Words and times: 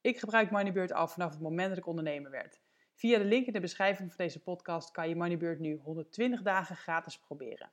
Ik 0.00 0.18
gebruik 0.18 0.50
Moneybird 0.50 0.92
al 0.92 1.08
vanaf 1.08 1.30
het 1.30 1.40
moment 1.40 1.68
dat 1.68 1.78
ik 1.78 1.86
ondernemer 1.86 2.30
werd. 2.30 2.60
Via 2.94 3.18
de 3.18 3.24
link 3.24 3.46
in 3.46 3.52
de 3.52 3.60
beschrijving 3.60 4.08
van 4.08 4.24
deze 4.24 4.42
podcast 4.42 4.90
kan 4.90 5.08
je 5.08 5.16
Moneybird 5.16 5.58
nu 5.58 5.80
120 5.84 6.42
dagen 6.42 6.76
gratis 6.76 7.18
proberen. 7.18 7.70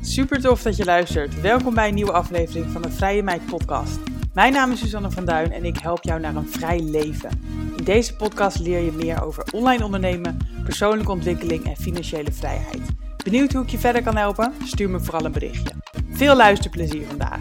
Super 0.00 0.40
tof 0.40 0.62
dat 0.62 0.76
je 0.76 0.84
luistert. 0.84 1.40
Welkom 1.40 1.74
bij 1.74 1.88
een 1.88 1.94
nieuwe 1.94 2.12
aflevering 2.12 2.66
van 2.66 2.82
de 2.82 2.90
Vrije 2.90 3.22
Meid 3.22 3.46
podcast. 3.46 3.98
Mijn 4.34 4.52
naam 4.52 4.70
is 4.70 4.78
Suzanne 4.78 5.10
van 5.10 5.24
Duin 5.24 5.52
en 5.52 5.64
ik 5.64 5.78
help 5.78 6.02
jou 6.02 6.20
naar 6.20 6.36
een 6.36 6.48
vrij 6.48 6.80
leven. 6.80 7.30
In 7.76 7.84
deze 7.84 8.16
podcast 8.16 8.58
leer 8.58 8.80
je 8.80 8.92
meer 8.92 9.22
over 9.22 9.52
online 9.52 9.84
ondernemen, 9.84 10.38
persoonlijke 10.64 11.12
ontwikkeling 11.12 11.64
en 11.64 11.76
financiële 11.76 12.32
vrijheid. 12.32 13.05
Benieuwd 13.26 13.52
hoe 13.52 13.62
ik 13.62 13.70
je 13.70 13.78
verder 13.78 14.02
kan 14.02 14.16
helpen? 14.16 14.54
Stuur 14.64 14.90
me 14.90 15.00
vooral 15.00 15.24
een 15.24 15.32
berichtje. 15.32 15.74
Veel 16.10 16.36
luisterplezier 16.36 17.06
vandaag. 17.06 17.40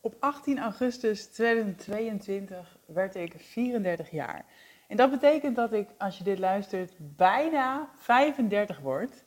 Op 0.00 0.14
18 0.20 0.58
augustus 0.58 1.26
2022 1.26 2.78
werd 2.86 3.14
ik 3.14 3.34
34 3.36 4.10
jaar. 4.10 4.44
En 4.88 4.96
dat 4.96 5.10
betekent 5.10 5.56
dat 5.56 5.72
ik, 5.72 5.88
als 5.98 6.18
je 6.18 6.24
dit 6.24 6.38
luistert, 6.38 6.92
bijna 6.98 7.88
35 7.96 8.78
word. 8.78 9.24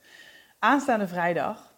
Aanstaande 0.59 1.07
vrijdag. 1.07 1.74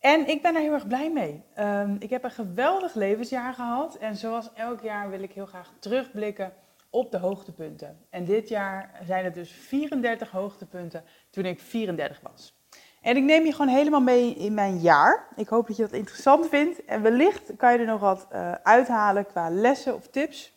En 0.00 0.28
ik 0.28 0.42
ben 0.42 0.54
er 0.54 0.60
heel 0.60 0.72
erg 0.72 0.86
blij 0.86 1.10
mee. 1.10 1.42
Um, 1.58 1.96
ik 1.98 2.10
heb 2.10 2.24
een 2.24 2.30
geweldig 2.30 2.94
levensjaar 2.94 3.54
gehad. 3.54 3.94
En 3.94 4.16
zoals 4.16 4.52
elk 4.54 4.80
jaar 4.80 5.10
wil 5.10 5.22
ik 5.22 5.32
heel 5.32 5.46
graag 5.46 5.72
terugblikken 5.78 6.52
op 6.90 7.10
de 7.10 7.18
hoogtepunten. 7.18 7.98
En 8.10 8.24
dit 8.24 8.48
jaar 8.48 9.00
zijn 9.06 9.24
het 9.24 9.34
dus 9.34 9.52
34 9.52 10.30
hoogtepunten 10.30 11.04
toen 11.30 11.44
ik 11.44 11.60
34 11.60 12.20
was. 12.22 12.56
En 13.02 13.16
ik 13.16 13.22
neem 13.22 13.44
je 13.44 13.52
gewoon 13.52 13.74
helemaal 13.74 14.00
mee 14.00 14.34
in 14.34 14.54
mijn 14.54 14.78
jaar. 14.78 15.28
Ik 15.36 15.48
hoop 15.48 15.66
dat 15.66 15.76
je 15.76 15.82
dat 15.82 15.92
interessant 15.92 16.48
vindt. 16.48 16.84
En 16.84 17.02
wellicht 17.02 17.56
kan 17.56 17.72
je 17.72 17.78
er 17.78 17.86
nog 17.86 18.00
wat 18.00 18.26
uh, 18.32 18.52
uithalen 18.52 19.26
qua 19.26 19.50
lessen 19.50 19.94
of 19.94 20.08
tips. 20.08 20.52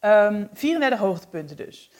Um, 0.00 0.10
ehm, 0.10 0.46
34 0.52 0.98
hoogtepunten 0.98 1.56
dus. 1.56 1.90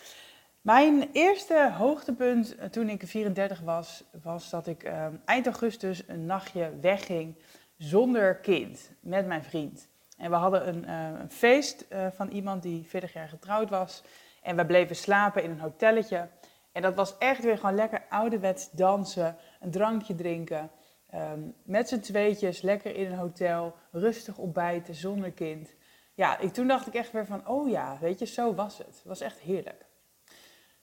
Mijn 0.69 1.09
eerste 1.13 1.73
hoogtepunt 1.73 2.57
eh, 2.57 2.69
toen 2.69 2.89
ik 2.89 3.03
34 3.07 3.61
was, 3.61 4.05
was 4.23 4.51
dat 4.51 4.67
ik 4.67 4.85
uh, 4.85 5.07
eind 5.25 5.47
augustus 5.47 6.03
een 6.07 6.27
nachtje 6.27 6.73
wegging 6.81 7.37
zonder 7.77 8.37
kind 8.37 8.91
met 9.01 9.27
mijn 9.27 9.43
vriend. 9.43 9.89
En 10.17 10.31
we 10.31 10.37
hadden 10.37 10.69
een, 10.69 10.85
uh, 10.85 11.21
een 11.21 11.31
feest 11.31 11.87
uh, 11.93 12.07
van 12.15 12.29
iemand 12.29 12.63
die 12.63 12.85
40 12.87 13.13
jaar 13.13 13.29
getrouwd 13.29 13.71
was. 13.71 14.03
En 14.43 14.57
we 14.57 14.67
bleven 14.67 14.97
slapen 14.97 15.43
in 15.43 15.51
een 15.51 15.61
hotelletje. 15.61 16.29
En 16.73 16.83
dat 16.83 16.95
was 16.95 17.19
echt 17.19 17.45
weer 17.45 17.59
gewoon 17.59 17.75
lekker 17.75 18.03
ouderwets 18.09 18.71
dansen, 18.71 19.37
een 19.61 19.71
drankje 19.71 20.15
drinken. 20.15 20.71
Um, 21.15 21.55
met 21.63 21.89
z'n 21.89 22.01
tweetjes, 22.01 22.63
lekker 22.63 22.97
in 22.97 23.07
een 23.07 23.19
hotel, 23.19 23.75
rustig 23.93 24.39
ontbijten, 24.39 24.95
zonder 24.95 25.31
kind. 25.31 25.75
Ja, 26.15 26.39
ik, 26.39 26.53
toen 26.53 26.67
dacht 26.67 26.87
ik 26.87 26.95
echt 26.95 27.13
weer 27.13 27.27
van, 27.27 27.49
oh 27.49 27.69
ja, 27.69 27.99
weet 28.01 28.19
je, 28.19 28.27
zo 28.27 28.55
was 28.55 28.79
het. 28.79 28.87
Het 28.87 29.05
was 29.05 29.21
echt 29.21 29.39
heerlijk. 29.39 29.88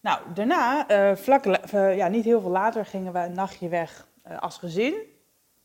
Nou, 0.05 0.19
daarna, 0.33 0.91
uh, 0.91 1.15
vlak, 1.15 1.45
uh, 1.45 1.95
ja, 1.97 2.07
niet 2.07 2.25
heel 2.25 2.41
veel 2.41 2.49
later, 2.49 2.85
gingen 2.85 3.13
we 3.13 3.19
een 3.19 3.33
nachtje 3.33 3.69
weg 3.69 4.07
uh, 4.27 4.39
als 4.39 4.57
gezin. 4.57 4.93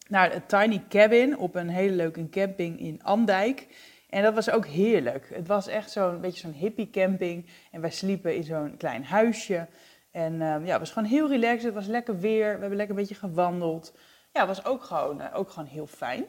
Naar 0.08 0.34
een 0.34 0.46
tiny 0.46 0.84
cabin 0.88 1.38
op 1.38 1.54
een 1.54 1.68
hele 1.68 1.94
leuke 1.94 2.28
camping 2.28 2.80
in 2.80 3.02
Andijk. 3.02 3.66
En 4.08 4.22
dat 4.22 4.34
was 4.34 4.50
ook 4.50 4.66
heerlijk. 4.66 5.30
Het 5.34 5.46
was 5.46 5.66
echt 5.66 5.90
zo'n 5.90 6.20
beetje 6.20 6.40
zo'n 6.40 6.52
hippie 6.52 6.90
camping. 6.90 7.46
En 7.70 7.80
wij 7.80 7.90
sliepen 7.90 8.34
in 8.34 8.44
zo'n 8.44 8.76
klein 8.76 9.04
huisje. 9.04 9.66
En 10.10 10.38
ja, 10.38 10.70
het 10.70 10.78
was 10.78 10.90
gewoon 10.90 11.08
heel 11.08 11.28
relaxed. 11.28 11.62
Het 11.62 11.74
was 11.74 11.86
lekker 11.86 12.18
weer. 12.18 12.54
We 12.54 12.60
hebben 12.60 12.76
lekker 12.76 12.96
een 12.96 13.00
beetje 13.00 13.28
gewandeld. 13.28 13.94
Ja, 14.32 14.46
het 14.46 14.48
was 14.48 14.64
ook 14.64 14.82
gewoon, 14.82 15.32
ook 15.32 15.50
gewoon 15.50 15.68
heel 15.68 15.86
fijn. 15.86 16.24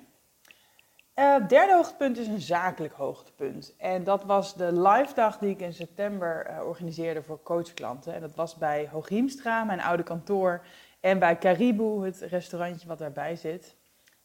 Uh, 1.15 1.47
derde 1.47 1.73
hoogtepunt 1.73 2.17
is 2.17 2.27
een 2.27 2.41
zakelijk 2.41 2.93
hoogtepunt. 2.93 3.75
En 3.77 4.03
dat 4.03 4.23
was 4.23 4.55
de 4.55 4.79
live 4.79 5.13
dag 5.13 5.37
die 5.37 5.49
ik 5.49 5.59
in 5.59 5.73
september 5.73 6.49
uh, 6.49 6.67
organiseerde 6.67 7.23
voor 7.23 7.43
coachklanten. 7.43 8.13
En 8.13 8.21
dat 8.21 8.35
was 8.35 8.55
bij 8.55 8.87
Hooghiemstra, 8.91 9.63
mijn 9.63 9.81
oude 9.81 10.03
kantoor. 10.03 10.65
En 10.99 11.19
bij 11.19 11.37
Caribou, 11.37 12.05
het 12.05 12.19
restaurantje 12.19 12.87
wat 12.87 12.97
daarbij 12.97 13.35
zit. 13.35 13.75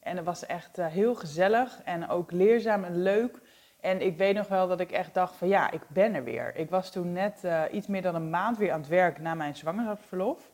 En 0.01 0.17
het 0.17 0.25
was 0.25 0.47
echt 0.47 0.79
uh, 0.79 0.87
heel 0.87 1.15
gezellig 1.15 1.83
en 1.85 2.09
ook 2.09 2.33
leerzaam 2.33 2.85
en 2.85 3.03
leuk. 3.03 3.41
En 3.81 4.01
ik 4.01 4.17
weet 4.17 4.35
nog 4.35 4.49
wel 4.49 4.69
dat 4.69 4.81
ik 4.81 4.93
echt 4.93 5.15
dacht 5.15 5.37
van 5.37 5.49
ja, 5.49 5.71
ik 5.71 5.83
ben 5.89 6.15
er 6.15 6.25
weer. 6.25 6.57
Ik 6.57 6.71
was 6.71 6.91
toen 6.91 7.13
net 7.13 7.43
iets 7.71 7.87
meer 7.87 8.03
dan 8.03 8.15
een 8.15 8.31
maand 8.31 8.59
weer 8.59 8.73
aan 8.73 8.81
het 8.81 8.89
werk 8.89 9.21
na 9.21 9.35
mijn 9.35 9.57
zwangerschapsverlof. 9.57 10.51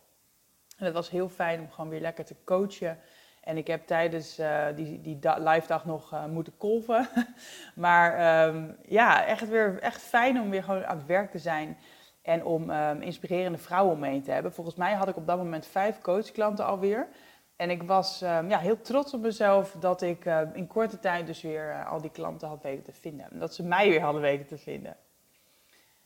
En 0.78 0.84
het 0.84 0.94
was 0.94 1.10
heel 1.10 1.28
fijn 1.28 1.60
om 1.60 1.70
gewoon 1.70 1.90
weer 1.90 2.00
lekker 2.00 2.24
te 2.24 2.36
coachen 2.44 2.98
en 3.42 3.56
ik 3.56 3.66
heb 3.66 3.86
tijdens 3.86 4.38
uh, 4.38 4.66
die, 4.74 5.00
die 5.00 5.18
live 5.38 5.66
dag 5.66 5.84
nog 5.84 6.12
uh, 6.12 6.24
moeten 6.26 6.56
kolven. 6.56 7.08
maar 7.74 8.46
um, 8.46 8.76
ja, 8.88 9.26
echt 9.26 9.48
weer 9.48 9.78
echt 9.80 10.02
fijn 10.02 10.40
om 10.40 10.50
weer 10.50 10.62
gewoon 10.62 10.86
aan 10.86 10.96
het 10.96 11.06
werk 11.06 11.30
te 11.30 11.38
zijn. 11.38 11.76
En 12.22 12.44
om 12.44 12.70
um, 12.70 13.02
inspirerende 13.02 13.58
vrouwen 13.58 13.94
om 13.94 14.00
me 14.00 14.08
heen 14.08 14.22
te 14.22 14.30
hebben. 14.30 14.52
Volgens 14.52 14.76
mij 14.76 14.94
had 14.94 15.08
ik 15.08 15.16
op 15.16 15.26
dat 15.26 15.36
moment 15.36 15.66
vijf 15.66 16.00
coachklanten 16.00 16.66
alweer. 16.66 17.08
En 17.56 17.70
ik 17.70 17.82
was 17.82 18.22
um, 18.22 18.48
ja, 18.48 18.58
heel 18.58 18.80
trots 18.80 19.14
op 19.14 19.20
mezelf 19.20 19.76
dat 19.80 20.02
ik 20.02 20.24
uh, 20.24 20.40
in 20.52 20.66
korte 20.66 20.98
tijd 20.98 21.26
dus 21.26 21.42
weer 21.42 21.84
al 21.84 22.00
die 22.00 22.10
klanten 22.10 22.48
had 22.48 22.62
weten 22.62 22.84
te 22.84 22.92
vinden. 22.92 23.30
En 23.30 23.38
dat 23.38 23.54
ze 23.54 23.62
mij 23.62 23.88
weer 23.88 24.00
hadden 24.00 24.22
weten 24.22 24.46
te 24.46 24.58
vinden. 24.58 24.96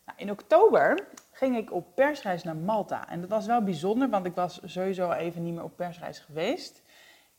Nou, 0.05 0.19
in 0.19 0.31
oktober 0.31 1.07
ging 1.31 1.57
ik 1.57 1.73
op 1.73 1.95
persreis 1.95 2.43
naar 2.43 2.57
Malta. 2.57 3.09
En 3.09 3.21
dat 3.21 3.31
was 3.31 3.47
wel 3.47 3.63
bijzonder, 3.63 4.09
want 4.09 4.27
ik 4.27 4.35
was 4.35 4.61
sowieso 4.65 5.13
even 5.13 5.43
niet 5.43 5.55
meer 5.55 5.65
op 5.65 5.77
persreis 5.77 6.19
geweest. 6.19 6.83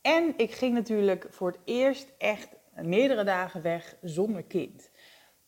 En 0.08 0.34
ik 0.38 0.52
ging 0.52 0.74
natuurlijk 0.74 1.28
voor 1.30 1.52
het 1.52 1.60
eerst 1.66 2.14
echt 2.18 2.50
meerdere 2.74 3.24
dagen 3.24 3.62
weg 3.62 3.98
zonder 4.02 4.44
kind. 4.44 4.92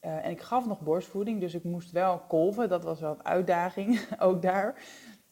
Uh, 0.02 0.25
en 0.25 0.31
ik 0.31 0.42
gaf 0.42 0.66
nog 0.66 0.81
borstvoeding, 0.81 1.40
dus 1.40 1.53
ik 1.53 1.64
moest 1.64 1.92
wel 1.92 2.20
kolven. 2.20 2.70
Dat 2.70 2.84
was 2.84 3.00
wel 3.00 3.12
een 3.12 3.25
uitdaging, 3.25 4.00
ook 4.20 4.42
daar. 4.42 4.81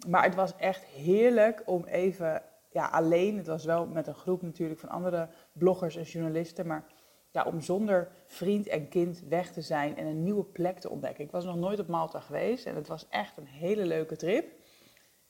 Maar 0.08 0.24
het 0.24 0.36
was 0.36 0.56
echt 0.56 0.84
heerlijk 0.84 1.64
om 1.66 1.86
even 1.86 2.44
ja, 2.70 2.88
alleen, 2.88 3.38
het 3.38 3.48
was 3.48 3.66
wel 3.66 3.88
met 3.88 4.08
een 4.08 4.16
groep 4.16 4.42
natuurlijk 4.42 4.80
van 4.80 4.90
andere 4.90 5.30
bloggers 5.54 5.96
en 5.96 6.04
journalisten, 6.04 6.68
maar 6.68 6.86
ja, 7.32 7.44
om 7.44 7.62
zonder 7.62 8.12
vriend 8.26 8.68
en 8.68 8.90
kind 8.90 9.24
weg 9.30 9.52
te 9.52 9.62
zijn 9.62 9.98
en 9.98 10.06
een 10.06 10.24
nieuwe 10.24 10.46
plek 10.46 10.80
te 10.80 10.90
ontdekken. 10.90 11.24
Ik 11.24 11.32
was 11.32 11.46
nog 11.46 11.56
nooit 11.56 11.80
op 11.80 11.88
Malta 11.88 12.20
geweest 12.20 12.66
en 12.66 12.76
het 12.76 12.88
was 12.88 13.08
echt 13.10 13.38
een 13.38 13.48
hele 13.48 13.86
leuke 13.86 14.16
trip. 14.16 14.52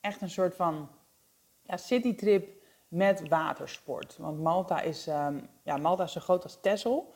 Echt 0.01 0.21
een 0.21 0.29
soort 0.29 0.55
van 0.55 0.89
ja, 1.61 1.77
citytrip 1.77 2.56
met 2.87 3.27
watersport. 3.27 4.17
Want 4.17 4.39
Malta 4.39 4.81
is, 4.81 5.07
um, 5.07 5.49
ja, 5.63 5.77
Malta 5.77 6.03
is 6.03 6.11
zo 6.11 6.19
groot 6.19 6.43
als 6.43 6.59
Texel. 6.61 7.13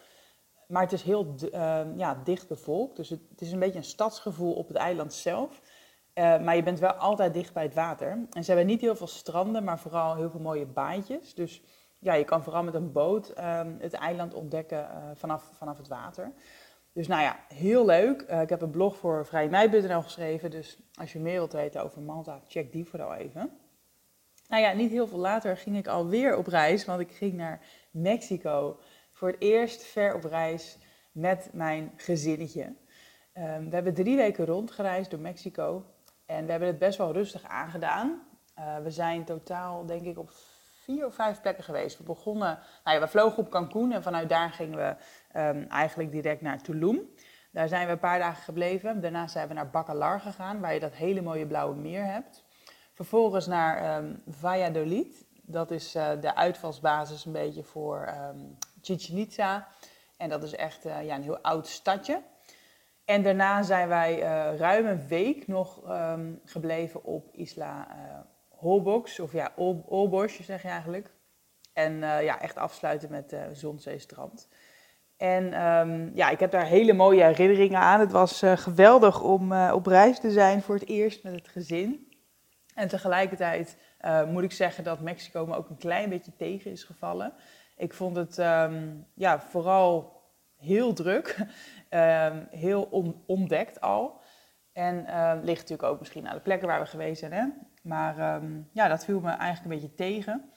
Maar 0.71 0.81
het 0.81 0.91
is 0.91 1.03
heel 1.03 1.35
uh, 1.53 1.81
ja, 1.95 2.21
dicht 2.23 2.47
bevolkt. 2.47 2.95
Dus 2.95 3.09
het, 3.09 3.21
is 3.37 3.51
een 3.51 3.59
beetje 3.59 3.77
een 3.77 3.83
stadsgevoel 3.83 4.53
op 4.53 4.67
het 4.67 4.77
eiland 4.77 5.13
zelf. 5.13 5.61
Uh, 6.13 6.39
maar 6.39 6.55
je 6.55 6.63
bent 6.63 6.79
wel 6.79 6.91
altijd 6.91 7.33
dicht 7.33 7.53
bij 7.53 7.63
het 7.63 7.73
water. 7.73 8.27
En 8.31 8.43
ze 8.43 8.51
hebben 8.51 8.69
niet 8.69 8.81
heel 8.81 8.95
veel 8.95 9.07
stranden, 9.07 9.63
maar 9.63 9.79
vooral 9.79 10.15
heel 10.15 10.29
veel 10.29 10.39
mooie 10.39 10.65
baantjes. 10.65 11.33
Dus 11.33 11.61
ja, 11.99 12.13
je 12.13 12.23
kan 12.23 12.43
vooral 12.43 12.63
met 12.63 12.73
een 12.73 12.91
boot 12.91 13.33
uh, 13.37 13.61
het 13.79 13.93
eiland 13.93 14.33
ontdekken 14.33 14.79
uh, 14.79 15.09
vanaf, 15.13 15.43
vanaf 15.57 15.77
het 15.77 15.87
water. 15.87 16.31
Dus 16.93 17.07
nou 17.07 17.21
ja, 17.21 17.39
heel 17.47 17.85
leuk. 17.85 18.21
ik 18.21 18.49
heb 18.49 18.61
een 18.61 18.71
blog 18.71 18.97
voor 18.97 19.25
vrijmei.nl 19.25 20.01
geschreven. 20.01 20.51
Dus 20.51 20.79
als 20.93 21.13
je 21.13 21.19
meer 21.19 21.33
wilt 21.33 21.53
weten 21.53 21.83
over 21.83 22.01
Malta, 22.01 22.41
check 22.47 22.71
die 22.71 22.85
vooral 22.85 23.13
even. 23.13 23.51
Nou 24.51 24.63
ja, 24.63 24.71
niet 24.71 24.91
heel 24.91 25.07
veel 25.07 25.17
later 25.17 25.57
ging 25.57 25.77
ik 25.77 25.87
alweer 25.87 26.37
op 26.37 26.47
reis, 26.47 26.85
want 26.85 26.99
ik 26.99 27.11
ging 27.11 27.33
naar 27.33 27.59
Mexico. 27.91 28.79
Voor 29.11 29.27
het 29.27 29.41
eerst 29.41 29.83
ver 29.83 30.15
op 30.15 30.23
reis 30.23 30.77
met 31.11 31.49
mijn 31.53 31.91
gezinnetje. 31.95 32.63
Um, 32.63 33.69
we 33.69 33.75
hebben 33.75 33.93
drie 33.93 34.15
weken 34.15 34.45
rondgereisd 34.45 35.11
door 35.11 35.19
Mexico 35.19 35.85
en 36.25 36.45
we 36.45 36.51
hebben 36.51 36.69
het 36.69 36.79
best 36.79 36.97
wel 36.97 37.13
rustig 37.13 37.43
aangedaan. 37.43 38.21
Uh, 38.59 38.77
we 38.77 38.91
zijn 38.91 39.23
totaal, 39.23 39.85
denk 39.85 40.01
ik, 40.01 40.19
op 40.19 40.29
vier 40.83 41.05
of 41.05 41.15
vijf 41.15 41.41
plekken 41.41 41.63
geweest. 41.63 41.97
We 41.97 42.03
begonnen, 42.03 42.59
nou 42.83 42.97
ja, 42.97 43.03
we 43.03 43.09
vlogen 43.09 43.43
op 43.43 43.49
Cancún 43.49 43.91
en 43.91 44.03
vanuit 44.03 44.29
daar 44.29 44.49
gingen 44.49 44.77
we 44.77 44.95
um, 45.39 45.67
eigenlijk 45.69 46.11
direct 46.11 46.41
naar 46.41 46.61
Tulum. 46.61 47.09
Daar 47.51 47.67
zijn 47.67 47.85
we 47.85 47.91
een 47.91 47.99
paar 47.99 48.19
dagen 48.19 48.43
gebleven. 48.43 49.01
Daarna 49.01 49.27
zijn 49.27 49.47
we 49.47 49.53
naar 49.53 49.69
Bacalar 49.69 50.19
gegaan, 50.19 50.59
waar 50.59 50.73
je 50.73 50.79
dat 50.79 50.93
hele 50.93 51.21
mooie 51.21 51.47
blauwe 51.47 51.75
meer 51.75 52.05
hebt. 52.05 52.49
Vervolgens 52.93 53.47
naar 53.47 53.97
um, 53.97 54.23
Valladolid. 54.27 55.25
Dat 55.41 55.71
is 55.71 55.95
uh, 55.95 56.09
de 56.21 56.35
uitvalsbasis 56.35 57.25
een 57.25 57.31
beetje 57.31 57.63
voor 57.63 58.13
um, 58.33 58.57
Chichen 58.81 59.17
Itza. 59.17 59.67
En 60.17 60.29
dat 60.29 60.43
is 60.43 60.55
echt 60.55 60.85
uh, 60.85 61.05
ja, 61.05 61.15
een 61.15 61.23
heel 61.23 61.39
oud 61.39 61.67
stadje. 61.67 62.21
En 63.05 63.23
daarna 63.23 63.63
zijn 63.63 63.87
wij 63.87 64.17
uh, 64.17 64.57
ruim 64.57 64.85
een 64.85 65.07
week 65.07 65.47
nog 65.47 65.89
um, 65.89 66.41
gebleven 66.45 67.03
op 67.03 67.29
Isla 67.31 67.87
Holbox. 68.49 69.19
Of 69.19 69.31
ja, 69.31 69.51
Olbosch 69.85 70.43
zeg 70.43 70.61
je 70.61 70.67
eigenlijk. 70.67 71.13
En 71.73 71.97
ja, 71.99 72.41
echt 72.41 72.55
afsluiten 72.55 73.11
met 73.11 73.35
Zonzeestrand. 73.51 74.47
En 75.17 75.51
ja, 76.15 76.29
ik 76.29 76.39
heb 76.39 76.51
daar 76.51 76.65
hele 76.65 76.93
mooie 76.93 77.23
herinneringen 77.23 77.79
aan. 77.79 77.99
Het 77.99 78.11
was 78.11 78.41
geweldig 78.55 79.21
om 79.21 79.53
op 79.53 79.85
reis 79.85 80.19
te 80.19 80.31
zijn 80.31 80.61
voor 80.61 80.75
het 80.75 80.87
eerst 80.87 81.23
met 81.23 81.33
het 81.33 81.47
gezin. 81.47 82.10
En 82.75 82.87
tegelijkertijd 82.87 83.77
uh, 84.01 84.23
moet 84.25 84.43
ik 84.43 84.51
zeggen 84.51 84.83
dat 84.83 84.99
Mexico 84.99 85.45
me 85.45 85.55
ook 85.55 85.69
een 85.69 85.77
klein 85.77 86.09
beetje 86.09 86.35
tegen 86.35 86.71
is 86.71 86.83
gevallen. 86.83 87.33
Ik 87.77 87.93
vond 87.93 88.15
het 88.15 88.37
um, 88.37 89.07
ja, 89.13 89.39
vooral 89.39 90.21
heel 90.57 90.93
druk, 90.93 91.37
um, 91.89 92.47
heel 92.67 92.83
on 92.83 93.23
ontdekt 93.25 93.81
al. 93.81 94.19
En 94.73 94.95
ligt 95.43 95.61
natuurlijk 95.61 95.83
ook 95.89 95.99
misschien 95.99 96.27
aan 96.27 96.35
de 96.35 96.41
plekken 96.41 96.67
waar 96.67 96.79
we 96.79 96.85
geweest 96.85 97.19
zijn. 97.19 97.33
Hè? 97.33 97.45
Maar 97.83 98.41
ja, 98.73 98.87
dat 98.87 99.05
viel 99.05 99.19
me 99.19 99.29
eigenlijk 99.29 99.63
een 99.63 99.81
beetje 99.81 99.95
tegen. 99.95 100.51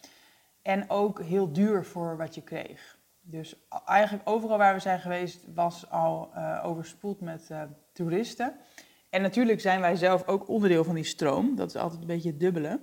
En 0.63 0.91
ook 0.91 1.23
heel 1.23 1.53
duur 1.53 1.85
voor 1.85 2.17
wat 2.17 2.35
je 2.35 2.43
kreeg. 2.43 2.99
Dus 3.21 3.67
eigenlijk 3.85 4.29
overal 4.29 4.59
waar 4.59 4.75
we 4.75 4.81
zijn 4.81 5.01
geweest 5.01 5.55
was 5.55 5.91
al 5.91 6.31
uh, 6.35 6.61
overspoeld 6.65 7.21
met 7.21 7.51
toeristen. 7.93 8.57
En 9.15 9.23
natuurlijk 9.23 9.61
zijn 9.61 9.81
wij 9.81 9.97
zelf 9.97 10.27
ook 10.27 10.49
onderdeel 10.49 10.85
van 10.85 10.95
die 10.95 11.05
stroom. 11.05 11.57
Dat 11.57 11.69
is 11.69 11.77
altijd 11.77 12.01
een 12.01 12.07
beetje 12.07 12.31
het 12.31 12.41
dubbele. 12.41 12.81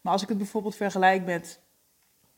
Maar 0.00 0.12
als 0.12 0.22
ik 0.22 0.28
het 0.28 0.38
bijvoorbeeld 0.38 0.76
vergelijk 0.76 1.24
met 1.24 1.60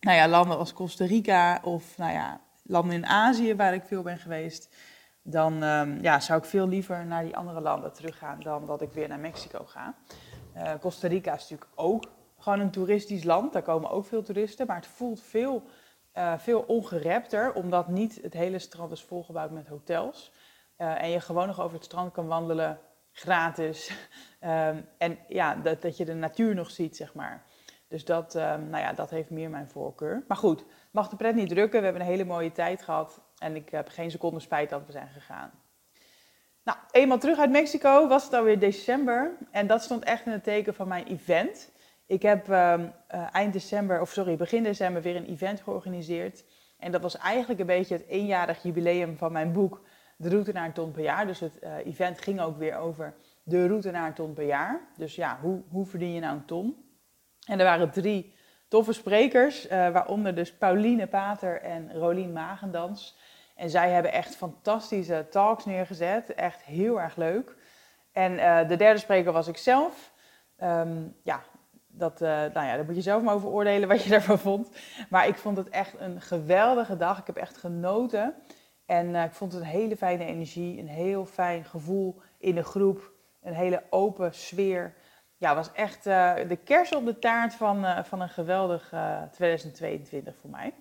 nou 0.01 0.17
ja, 0.17 0.29
landen 0.29 0.59
als 0.59 0.73
Costa 0.73 1.05
Rica 1.05 1.61
of 1.63 1.99
nou 1.99 2.13
ja, 2.13 2.41
landen 2.63 2.95
in 2.95 3.07
Azië 3.07 3.55
waar 3.55 3.75
ik 3.75 3.85
veel 3.85 4.03
ben 4.03 4.19
geweest, 4.19 4.75
dan 5.23 5.63
um, 5.63 6.03
ja, 6.03 6.21
zou 6.21 6.39
ik 6.39 6.45
veel 6.45 6.69
liever 6.69 7.07
naar 7.07 7.25
die 7.25 7.37
andere 7.37 7.61
landen 7.61 7.93
teruggaan 7.93 8.41
dan 8.41 8.67
dat 8.67 8.83
ik 8.83 8.93
weer 8.93 9.09
naar 9.09 9.19
Mexico 9.19 9.65
ga. 9.65 9.95
Uh, 10.57 10.73
Costa 10.81 11.09
Rica 11.09 11.35
is 11.35 11.41
natuurlijk 11.41 11.71
ook 11.75 12.05
gewoon 12.39 12.61
een 12.61 12.71
toeristisch 12.71 13.25
land. 13.25 13.53
Daar 13.53 13.63
komen 13.63 13.91
ook 13.91 14.07
veel 14.07 14.23
toeristen, 14.23 14.67
maar 14.67 14.77
het 14.77 14.87
voelt 14.87 15.21
veel 15.21 15.63
uh, 16.15 16.39
veel 16.39 16.61
ongerepter, 16.61 17.53
omdat 17.53 17.89
niet 17.89 18.19
het 18.23 18.33
hele 18.33 18.59
strand 18.59 18.93
is 18.93 19.03
volgebouwd 19.03 19.51
met 19.51 19.69
hotels. 19.69 20.33
Uh, 20.79 21.03
en 21.03 21.11
je 21.11 21.21
gewoon 21.21 21.47
nog 21.47 21.61
over 21.61 21.75
het 21.75 21.85
strand 21.85 22.13
kan 22.13 22.27
wandelen, 22.27 22.81
gratis. 23.19 23.91
um, 24.41 24.87
en 24.99 25.19
ja, 25.29 25.55
dat, 25.55 25.83
dat 25.83 25.97
je 25.97 26.05
de 26.05 26.15
natuur 26.15 26.55
nog 26.55 26.71
ziet, 26.71 26.97
zeg 26.97 27.15
maar. 27.15 27.45
Dus 27.89 28.05
dat, 28.05 28.35
um, 28.35 28.43
nou 28.43 28.79
ja, 28.79 28.93
dat 28.93 29.11
heeft 29.11 29.31
meer 29.31 29.51
mijn 29.51 29.69
voorkeur. 29.69 30.25
Maar 30.29 30.37
goed, 30.37 30.65
mag 30.91 31.09
de 31.09 31.17
pret 31.17 31.35
niet 31.35 31.49
drukken. 31.49 31.79
We 31.79 31.85
hebben 31.85 32.03
een 32.03 32.09
hele 32.09 32.25
mooie 32.25 32.53
tijd 32.53 32.83
gehad. 32.83 33.21
En 33.39 33.57
ik 33.57 33.71
heb 33.71 33.89
geen 33.89 34.11
seconde 34.11 34.41
spijt 34.41 34.71
dat 34.71 34.87
we 34.87 34.93
zijn 34.93 35.09
gegaan. 35.09 35.51
Nou, 36.63 36.79
eenmaal 36.91 37.19
terug 37.19 37.39
uit 37.39 37.51
Mexico 37.51 38.09
was 38.09 38.25
het 38.25 38.33
alweer 38.33 38.59
december. 38.59 39.37
En 39.51 39.67
dat 39.67 39.83
stond 39.83 40.05
echt 40.05 40.27
in 40.27 40.33
het 40.33 40.45
teken 40.45 40.75
van 40.75 40.89
mijn 40.89 41.07
event. 41.07 41.73
Ik 42.07 42.23
heb 42.23 42.49
uh, 42.49 42.81
eind 43.33 43.53
december, 43.53 44.01
of 44.01 44.11
sorry, 44.11 44.37
begin 44.37 44.63
december 44.63 45.03
weer 45.03 45.17
een 45.17 45.29
event 45.29 45.61
georganiseerd. 45.61 46.45
En 46.79 46.93
dat 46.93 47.03
was 47.03 47.17
eigenlijk 47.17 47.61
een 47.61 47.67
beetje 47.67 47.95
het 47.95 48.07
eenjarig 48.07 48.63
jubileum 48.63 49.17
van 49.17 49.33
mijn 49.33 49.53
boek 49.53 49.83
De 50.17 50.29
Route 50.29 50.53
naar 50.53 50.65
een 50.65 50.73
ton 50.73 50.91
per 50.91 51.03
jaar. 51.03 51.27
Dus 51.27 51.41
het 51.41 51.59
uh, 51.63 51.77
event 51.77 52.21
ging 52.21 52.41
ook 52.41 52.59
weer 52.59 52.77
over 52.77 53.15
de 53.43 53.67
route 53.67 53.91
naar 53.91 54.07
een 54.07 54.15
ton 54.15 54.33
per 54.33 54.47
jaar. 54.47 54.81
Dus 54.97 55.15
ja, 55.15 55.39
hoe, 55.41 55.63
hoe 55.69 55.87
verdien 55.87 56.13
je 56.13 56.21
nou 56.21 56.37
een 56.37 56.45
ton? 56.45 56.85
En 57.47 57.59
er 57.59 57.65
waren 57.65 57.91
drie 57.91 58.35
toffe 58.69 58.93
sprekers, 58.93 59.65
uh, 59.65 59.71
waaronder 59.71 60.35
dus 60.35 60.53
Pauline 60.53 61.07
Pater 61.07 61.61
en 61.61 61.93
Rolien 61.93 62.33
Magendans. 62.33 63.19
En 63.55 63.71
zij 63.71 63.91
hebben 63.91 64.13
echt 64.13 64.37
fantastische 64.37 65.27
talks 65.31 65.65
neergezet, 65.65 66.35
echt 66.35 66.63
heel 66.63 67.01
erg 67.01 67.17
leuk. 67.17 67.57
En 68.13 68.37
de 68.69 68.77
derde 68.77 68.99
spreker 68.99 69.33
was 69.33 69.49
ik 69.49 69.57
zelf. 69.57 70.13
Um, 70.63 71.17
ja, 71.23 71.43
dat, 71.87 72.21
nou 72.21 72.53
ja, 72.53 72.77
daar 72.77 72.85
moet 72.85 72.95
je 72.95 73.01
zelf 73.01 73.23
maar 73.23 73.35
over 73.35 73.49
oordelen 73.49 73.89
wat 73.89 74.03
je 74.03 74.11
daarvan 74.17 74.39
vond. 74.39 74.71
Maar 75.09 75.27
ik 75.29 75.37
vond 75.37 75.57
het 75.57 75.69
echt 75.69 75.95
een 75.99 76.21
geweldige 76.21 76.97
dag. 76.97 77.19
Ik 77.19 77.27
heb 77.27 77.37
echt 77.37 77.57
genoten. 77.57 78.35
En 78.87 79.09
uh, 79.09 79.25
ik 79.25 79.33
vond 79.33 79.53
het 79.53 79.63
een 79.63 79.69
hele 79.69 79.97
fijne 79.97 80.25
energie, 80.25 80.79
een 80.79 80.89
heel 80.89 81.27
fijn 81.27 81.65
gevoel 81.65 82.21
in 82.39 82.55
de 82.55 82.63
groep. 82.63 83.13
Een 83.43 83.55
hele 83.55 83.83
open 83.91 84.35
sfeer. 84.35 84.95
Ja, 85.37 85.55
was 85.55 85.73
echt 85.73 86.07
uh, 86.07 86.35
de 86.49 86.57
kers 86.57 86.95
op 86.95 87.05
de 87.05 87.19
taart 87.19 87.55
van, 87.55 88.05
van 88.05 88.21
een 88.21 88.29
geweldig 88.29 88.95
2022 89.31 90.37
voor 90.37 90.51
mij. 90.51 90.75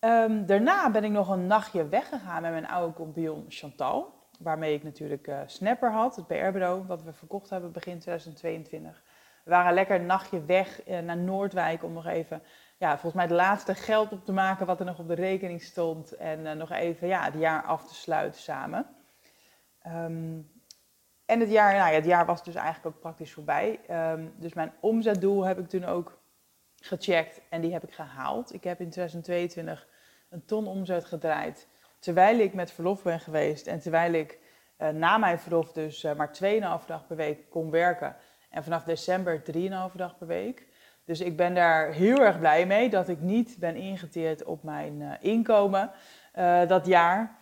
Um, 0.00 0.46
daarna 0.46 0.90
ben 0.90 1.04
ik 1.04 1.10
nog 1.10 1.28
een 1.28 1.46
nachtje 1.46 1.88
weggegaan 1.88 2.42
met 2.42 2.50
mijn 2.50 2.68
oude 2.68 2.94
compagnon 2.94 3.44
Chantal. 3.48 4.14
Waarmee 4.38 4.74
ik 4.74 4.82
natuurlijk 4.82 5.30
Snapper 5.46 5.92
had, 5.92 6.16
het 6.16 6.26
PR-bureau, 6.26 6.86
wat 6.86 7.02
we 7.02 7.12
verkocht 7.12 7.50
hebben 7.50 7.72
begin 7.72 7.98
2022. 7.98 9.02
We 9.46 9.52
waren 9.52 9.74
lekker 9.74 9.96
een 9.96 10.06
nachtje 10.06 10.44
weg 10.44 10.82
eh, 10.82 10.98
naar 10.98 11.16
Noordwijk 11.16 11.84
om 11.84 11.92
nog 11.92 12.06
even, 12.06 12.42
ja, 12.76 12.90
volgens 12.90 13.14
mij 13.14 13.26
de 13.26 13.34
laatste 13.34 13.74
geld 13.74 14.12
op 14.12 14.24
te 14.24 14.32
maken 14.32 14.66
wat 14.66 14.80
er 14.80 14.86
nog 14.86 14.98
op 14.98 15.08
de 15.08 15.14
rekening 15.14 15.62
stond. 15.62 16.12
En 16.12 16.40
uh, 16.40 16.52
nog 16.52 16.70
even 16.70 17.08
ja, 17.08 17.24
het 17.24 17.34
jaar 17.34 17.62
af 17.62 17.88
te 17.88 17.94
sluiten 17.94 18.40
samen. 18.40 18.86
Um, 19.86 20.54
en 21.26 21.40
het 21.40 21.50
jaar, 21.50 21.74
nou 21.74 21.88
ja, 21.88 21.94
het 21.94 22.04
jaar 22.04 22.26
was 22.26 22.44
dus 22.44 22.54
eigenlijk 22.54 22.94
ook 22.94 23.00
praktisch 23.00 23.32
voorbij. 23.32 23.80
Um, 23.90 24.34
dus 24.36 24.54
mijn 24.54 24.72
omzetdoel 24.80 25.44
heb 25.44 25.58
ik 25.58 25.68
toen 25.68 25.84
ook 25.84 26.18
gecheckt 26.80 27.40
en 27.48 27.60
die 27.60 27.72
heb 27.72 27.82
ik 27.82 27.92
gehaald. 27.92 28.54
Ik 28.54 28.64
heb 28.64 28.80
in 28.80 28.90
2022 28.90 29.86
een 30.30 30.44
ton 30.44 30.66
omzet 30.66 31.04
gedraaid. 31.04 31.68
Terwijl 31.98 32.38
ik 32.38 32.54
met 32.54 32.72
verlof 32.72 33.02
ben 33.02 33.20
geweest 33.20 33.66
en 33.66 33.80
terwijl 33.80 34.12
ik 34.12 34.38
uh, 34.78 34.88
na 34.88 35.18
mijn 35.18 35.38
verlof 35.38 35.72
dus 35.72 36.04
uh, 36.04 36.14
maar 36.14 36.30
2,5 36.80 36.86
dag 36.86 37.06
per 37.06 37.16
week 37.16 37.50
kon 37.50 37.70
werken 37.70 38.16
en 38.50 38.64
vanaf 38.64 38.84
december 38.84 39.42
3,5 39.90 39.94
dag 39.94 40.18
per 40.18 40.26
week. 40.26 40.66
Dus 41.06 41.20
ik 41.20 41.36
ben 41.36 41.54
daar 41.54 41.92
heel 41.92 42.18
erg 42.18 42.38
blij 42.38 42.66
mee 42.66 42.90
dat 42.90 43.08
ik 43.08 43.20
niet 43.20 43.56
ben 43.58 43.76
ingeteerd 43.76 44.44
op 44.44 44.62
mijn 44.62 45.00
uh, 45.00 45.12
inkomen 45.20 45.90
uh, 46.38 46.68
dat 46.68 46.86
jaar. 46.86 47.36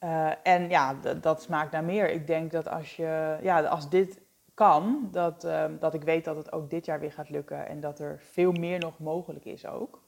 Uh, 0.00 0.30
en 0.42 0.68
ja, 0.68 0.94
dat 1.20 1.42
smaakt 1.42 1.72
naar 1.72 1.84
meer. 1.84 2.10
Ik 2.10 2.26
denk 2.26 2.50
dat 2.50 2.68
als, 2.68 2.96
je, 2.96 3.38
ja, 3.42 3.62
als 3.62 3.90
dit 3.90 4.20
kan, 4.54 5.08
dat, 5.10 5.48
dat 5.80 5.94
ik 5.94 6.02
weet 6.02 6.24
dat 6.24 6.36
het 6.36 6.52
ook 6.52 6.70
dit 6.70 6.84
jaar 6.84 7.00
weer 7.00 7.12
gaat 7.12 7.30
lukken 7.30 7.68
en 7.68 7.80
dat 7.80 7.98
er 7.98 8.20
veel 8.30 8.52
meer 8.52 8.78
nog 8.78 8.98
mogelijk 8.98 9.44
is 9.44 9.66
ook. 9.66 10.02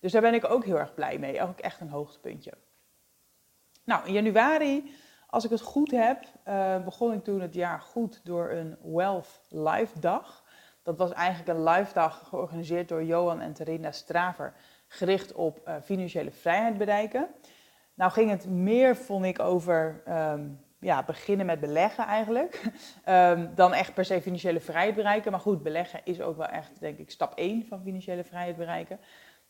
Dus 0.00 0.12
daar 0.12 0.22
ben 0.22 0.34
ik 0.34 0.50
ook 0.50 0.64
heel 0.64 0.78
erg 0.78 0.94
blij 0.94 1.18
mee. 1.18 1.42
Ook 1.42 1.58
echt 1.58 1.80
een 1.80 1.90
hoogtepuntje. 1.90 2.52
Nou, 3.84 4.06
in 4.06 4.12
januari 4.12 4.94
als 5.26 5.44
ik 5.44 5.50
het 5.50 5.60
goed 5.60 5.90
heb, 5.90 6.24
begon 6.84 7.12
ik 7.12 7.24
toen 7.24 7.40
het 7.40 7.54
jaar 7.54 7.80
goed 7.80 8.20
door 8.24 8.50
een 8.50 8.76
Wealth 8.82 9.40
Live 9.48 9.98
dag. 9.98 10.41
Dat 10.82 10.98
was 10.98 11.12
eigenlijk 11.12 11.58
een 11.58 11.64
live 11.64 11.92
dag 11.92 12.28
georganiseerd 12.28 12.88
door 12.88 13.04
Johan 13.04 13.40
en 13.40 13.52
Terina 13.52 13.92
Straver, 13.92 14.52
gericht 14.86 15.32
op 15.32 15.60
uh, 15.68 15.74
financiële 15.82 16.30
vrijheid 16.30 16.78
bereiken. 16.78 17.28
Nou 17.94 18.10
ging 18.10 18.30
het 18.30 18.48
meer, 18.48 18.96
vond 18.96 19.24
ik, 19.24 19.38
over 19.38 20.02
um, 20.08 20.60
ja, 20.78 21.02
beginnen 21.02 21.46
met 21.46 21.60
beleggen 21.60 22.04
eigenlijk, 22.04 22.62
um, 23.08 23.50
dan 23.54 23.72
echt 23.72 23.94
per 23.94 24.04
se 24.04 24.22
financiële 24.22 24.60
vrijheid 24.60 24.94
bereiken. 24.94 25.30
Maar 25.30 25.40
goed, 25.40 25.62
beleggen 25.62 26.00
is 26.04 26.20
ook 26.20 26.36
wel 26.36 26.46
echt, 26.46 26.80
denk 26.80 26.98
ik, 26.98 27.10
stap 27.10 27.34
1 27.34 27.66
van 27.66 27.82
financiële 27.82 28.24
vrijheid 28.24 28.56
bereiken. 28.56 29.00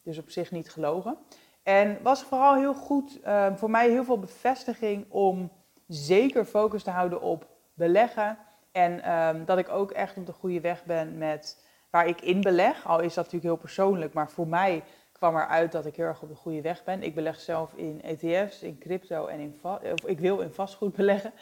Dus 0.03 0.19
op 0.19 0.31
zich 0.31 0.51
niet 0.51 0.71
gelogen. 0.71 1.19
En 1.63 1.99
was 2.03 2.23
vooral 2.23 2.55
heel 2.55 2.75
goed, 2.75 3.21
uh, 3.25 3.47
voor 3.57 3.71
mij 3.71 3.91
heel 3.91 4.05
veel 4.05 4.19
bevestiging 4.19 5.07
om 5.09 5.51
zeker 5.87 6.45
focus 6.45 6.83
te 6.83 6.91
houden 6.91 7.21
op 7.21 7.47
beleggen. 7.75 8.39
En 8.73 9.13
um, 9.13 9.45
dat 9.45 9.59
ik 9.59 9.69
ook 9.69 9.91
echt 9.91 10.17
op 10.17 10.27
de 10.27 10.33
goede 10.33 10.61
weg 10.61 10.85
ben 10.85 11.19
met 11.19 11.65
waar 11.91 12.07
ik 12.07 12.21
in 12.21 12.41
beleg. 12.41 12.87
Al 12.87 13.01
is 13.01 13.15
dat 13.15 13.25
natuurlijk 13.25 13.43
heel 13.43 13.63
persoonlijk, 13.63 14.13
maar 14.13 14.31
voor 14.31 14.47
mij 14.47 14.83
kwam 15.13 15.37
eruit 15.37 15.73
dat 15.73 15.87
ik 15.87 15.97
heel 15.97 16.07
erg 16.07 16.23
op 16.23 16.29
de 16.29 16.35
goede 16.35 16.61
weg 16.61 16.85
ben. 16.85 17.03
Ik 17.03 17.15
beleg 17.15 17.41
zelf 17.41 17.73
in 17.75 18.03
ETF's, 18.03 18.63
in 18.63 18.79
crypto 18.79 19.27
en 19.27 19.41
in 19.41 19.61
of 19.63 20.05
ik 20.07 20.21
wil 20.21 20.41
in 20.41 20.53
vastgoed 20.53 20.97
beleggen. 20.97 21.33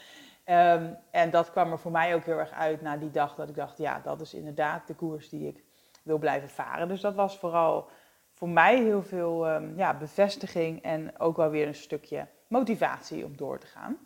Um, 0.45 0.97
en 1.11 1.29
dat 1.29 1.51
kwam 1.51 1.71
er 1.71 1.79
voor 1.79 1.91
mij 1.91 2.15
ook 2.15 2.23
heel 2.23 2.37
erg 2.37 2.51
uit 2.51 2.81
na 2.81 2.97
die 2.97 3.11
dag 3.11 3.35
dat 3.35 3.49
ik 3.49 3.55
dacht, 3.55 3.77
ja, 3.77 3.99
dat 4.03 4.21
is 4.21 4.33
inderdaad 4.33 4.87
de 4.87 4.93
koers 4.93 5.29
die 5.29 5.47
ik 5.47 5.63
wil 6.03 6.17
blijven 6.17 6.49
varen. 6.49 6.87
Dus 6.87 7.01
dat 7.01 7.15
was 7.15 7.37
vooral 7.37 7.89
voor 8.33 8.49
mij 8.49 8.83
heel 8.83 9.03
veel 9.03 9.49
um, 9.49 9.77
ja, 9.77 9.93
bevestiging 9.97 10.81
en 10.81 11.19
ook 11.19 11.37
wel 11.37 11.49
weer 11.49 11.67
een 11.67 11.75
stukje 11.75 12.27
motivatie 12.47 13.25
om 13.25 13.37
door 13.37 13.59
te 13.59 13.67
gaan. 13.67 13.97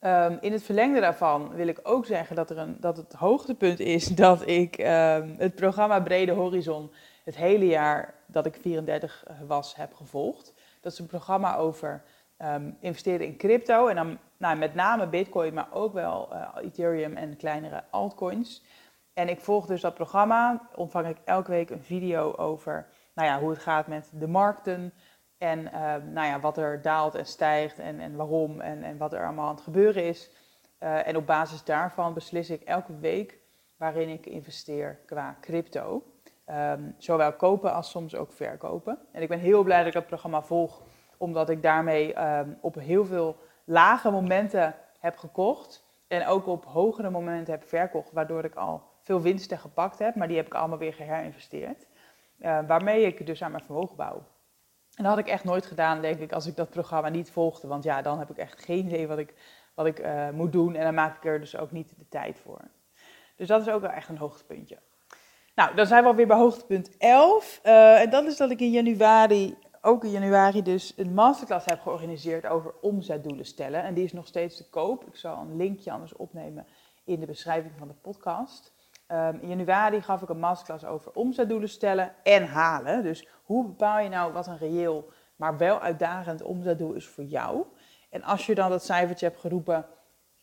Um, 0.00 0.38
in 0.40 0.52
het 0.52 0.62
verlengde 0.62 1.00
daarvan 1.00 1.54
wil 1.54 1.66
ik 1.66 1.80
ook 1.82 2.06
zeggen 2.06 2.36
dat, 2.36 2.50
er 2.50 2.58
een, 2.58 2.76
dat 2.80 2.96
het 2.96 3.12
hoogtepunt 3.12 3.80
is 3.80 4.06
dat 4.24 4.46
ik 4.46 4.78
um, 4.78 5.34
het 5.38 5.54
programma 5.54 6.00
Brede 6.00 6.32
Horizon 6.32 6.90
het 7.24 7.36
hele 7.36 7.66
jaar 7.66 8.14
dat 8.26 8.46
ik 8.46 8.58
34 8.60 9.24
was 9.46 9.76
heb 9.76 9.94
gevolgd. 9.94 10.54
Dat 10.80 10.92
is 10.92 10.98
een 10.98 11.06
programma 11.06 11.56
over 11.56 12.02
um, 12.38 12.76
investeren 12.80 13.26
in 13.26 13.36
crypto. 13.36 13.86
En 13.86 13.96
dan 13.96 14.18
nou, 14.36 14.56
met 14.56 14.74
name 14.74 15.08
Bitcoin, 15.08 15.54
maar 15.54 15.68
ook 15.72 15.92
wel 15.92 16.28
uh, 16.32 16.48
Ethereum 16.62 17.16
en 17.16 17.36
kleinere 17.36 17.84
altcoins. 17.90 18.64
En 19.12 19.28
ik 19.28 19.40
volg 19.40 19.66
dus 19.66 19.80
dat 19.80 19.94
programma. 19.94 20.68
Ontvang 20.74 21.06
ik 21.06 21.16
elke 21.24 21.50
week 21.50 21.70
een 21.70 21.82
video 21.82 22.34
over 22.36 22.86
nou 23.14 23.28
ja, 23.28 23.38
hoe 23.40 23.50
het 23.50 23.58
gaat 23.58 23.86
met 23.86 24.10
de 24.12 24.26
markten. 24.26 24.92
En 25.38 25.58
uh, 25.58 25.94
nou 26.12 26.26
ja, 26.26 26.40
wat 26.40 26.56
er 26.56 26.82
daalt 26.82 27.14
en 27.14 27.26
stijgt 27.26 27.78
en, 27.78 28.00
en 28.00 28.16
waarom 28.16 28.60
en, 28.60 28.82
en 28.82 28.96
wat 28.96 29.12
er 29.12 29.24
allemaal 29.24 29.48
aan 29.48 29.54
het 29.54 29.64
gebeuren 29.64 30.04
is. 30.04 30.30
Uh, 30.80 31.06
en 31.08 31.16
op 31.16 31.26
basis 31.26 31.64
daarvan 31.64 32.14
beslis 32.14 32.50
ik 32.50 32.62
elke 32.62 32.98
week 32.98 33.38
waarin 33.76 34.08
ik 34.08 34.26
investeer 34.26 34.98
qua 35.06 35.36
crypto. 35.40 36.02
Um, 36.50 36.94
zowel 36.98 37.32
kopen 37.32 37.72
als 37.72 37.90
soms 37.90 38.14
ook 38.14 38.32
verkopen. 38.32 38.98
En 39.12 39.22
ik 39.22 39.28
ben 39.28 39.38
heel 39.38 39.62
blij 39.62 39.78
dat 39.78 39.86
ik 39.86 39.92
dat 39.92 40.06
programma 40.06 40.42
volg, 40.42 40.82
omdat 41.16 41.50
ik 41.50 41.62
daarmee 41.62 42.22
um, 42.22 42.58
op 42.60 42.74
heel 42.74 43.04
veel 43.04 43.36
lage 43.64 44.10
momenten 44.10 44.74
heb 44.98 45.16
gekocht. 45.16 45.86
En 46.06 46.26
ook 46.26 46.46
op 46.46 46.64
hogere 46.64 47.10
momenten 47.10 47.54
heb 47.54 47.68
verkocht, 47.68 48.12
waardoor 48.12 48.44
ik 48.44 48.54
al 48.54 48.82
veel 49.02 49.20
winsten 49.20 49.58
gepakt 49.58 49.98
heb. 49.98 50.14
Maar 50.14 50.28
die 50.28 50.36
heb 50.36 50.46
ik 50.46 50.54
allemaal 50.54 50.78
weer 50.78 50.94
geherinvesteerd. 50.94 51.86
Uh, 52.40 52.58
waarmee 52.66 53.06
ik 53.06 53.26
dus 53.26 53.42
aan 53.42 53.50
mijn 53.50 53.64
vermogen 53.64 53.96
bouw. 53.96 54.22
En 54.98 55.04
dat 55.04 55.12
had 55.12 55.18
ik 55.18 55.32
echt 55.32 55.44
nooit 55.44 55.66
gedaan, 55.66 56.00
denk 56.00 56.18
ik, 56.18 56.32
als 56.32 56.46
ik 56.46 56.56
dat 56.56 56.70
programma 56.70 57.08
niet 57.08 57.30
volgde. 57.30 57.68
Want 57.68 57.84
ja, 57.84 58.02
dan 58.02 58.18
heb 58.18 58.30
ik 58.30 58.36
echt 58.36 58.64
geen 58.64 58.86
idee 58.86 59.06
wat 59.06 59.18
ik, 59.18 59.34
wat 59.74 59.86
ik 59.86 59.98
uh, 59.98 60.30
moet 60.30 60.52
doen. 60.52 60.74
En 60.74 60.84
dan 60.84 60.94
maak 60.94 61.16
ik 61.16 61.24
er 61.24 61.40
dus 61.40 61.56
ook 61.56 61.70
niet 61.70 61.88
de 61.98 62.08
tijd 62.08 62.38
voor. 62.38 62.60
Dus 63.36 63.48
dat 63.48 63.60
is 63.60 63.68
ook 63.68 63.80
wel 63.80 63.90
echt 63.90 64.08
een 64.08 64.18
hoogtepuntje. 64.18 64.78
Nou, 65.54 65.74
dan 65.74 65.86
zijn 65.86 66.02
we 66.02 66.08
alweer 66.08 66.26
bij 66.26 66.36
hoogtepunt 66.36 66.96
11. 66.96 67.60
Uh, 67.64 68.00
en 68.00 68.10
dat 68.10 68.24
is 68.24 68.36
dat 68.36 68.50
ik 68.50 68.60
in 68.60 68.70
januari, 68.70 69.56
ook 69.80 70.04
in 70.04 70.10
januari 70.10 70.62
dus, 70.62 70.92
een 70.96 71.14
masterclass 71.14 71.66
heb 71.66 71.80
georganiseerd 71.80 72.46
over 72.46 72.74
omzetdoelen 72.80 73.46
stellen. 73.46 73.82
En 73.82 73.94
die 73.94 74.04
is 74.04 74.12
nog 74.12 74.26
steeds 74.26 74.56
te 74.56 74.68
koop. 74.68 75.06
Ik 75.06 75.16
zal 75.16 75.38
een 75.38 75.56
linkje 75.56 75.92
anders 75.92 76.16
opnemen 76.16 76.66
in 77.04 77.20
de 77.20 77.26
beschrijving 77.26 77.72
van 77.78 77.88
de 77.88 77.94
podcast. 77.94 78.72
Um, 79.12 79.38
in 79.40 79.48
januari 79.48 80.02
gaf 80.02 80.22
ik 80.22 80.28
een 80.28 80.38
masterclass 80.38 80.84
over 80.84 81.12
omzetdoelen 81.12 81.68
stellen 81.68 82.14
en 82.22 82.46
halen. 82.46 83.02
Dus 83.02 83.28
hoe 83.48 83.66
bepaal 83.66 83.98
je 83.98 84.08
nou 84.08 84.32
wat 84.32 84.46
een 84.46 84.58
reëel, 84.58 85.10
maar 85.36 85.56
wel 85.56 85.80
uitdagend 85.80 86.42
omzetdoel 86.42 86.92
is 86.92 87.06
voor 87.06 87.24
jou? 87.24 87.64
En 88.10 88.22
als 88.22 88.46
je 88.46 88.54
dan 88.54 88.70
dat 88.70 88.84
cijfertje 88.84 89.26
hebt 89.26 89.40
geroepen, 89.40 89.86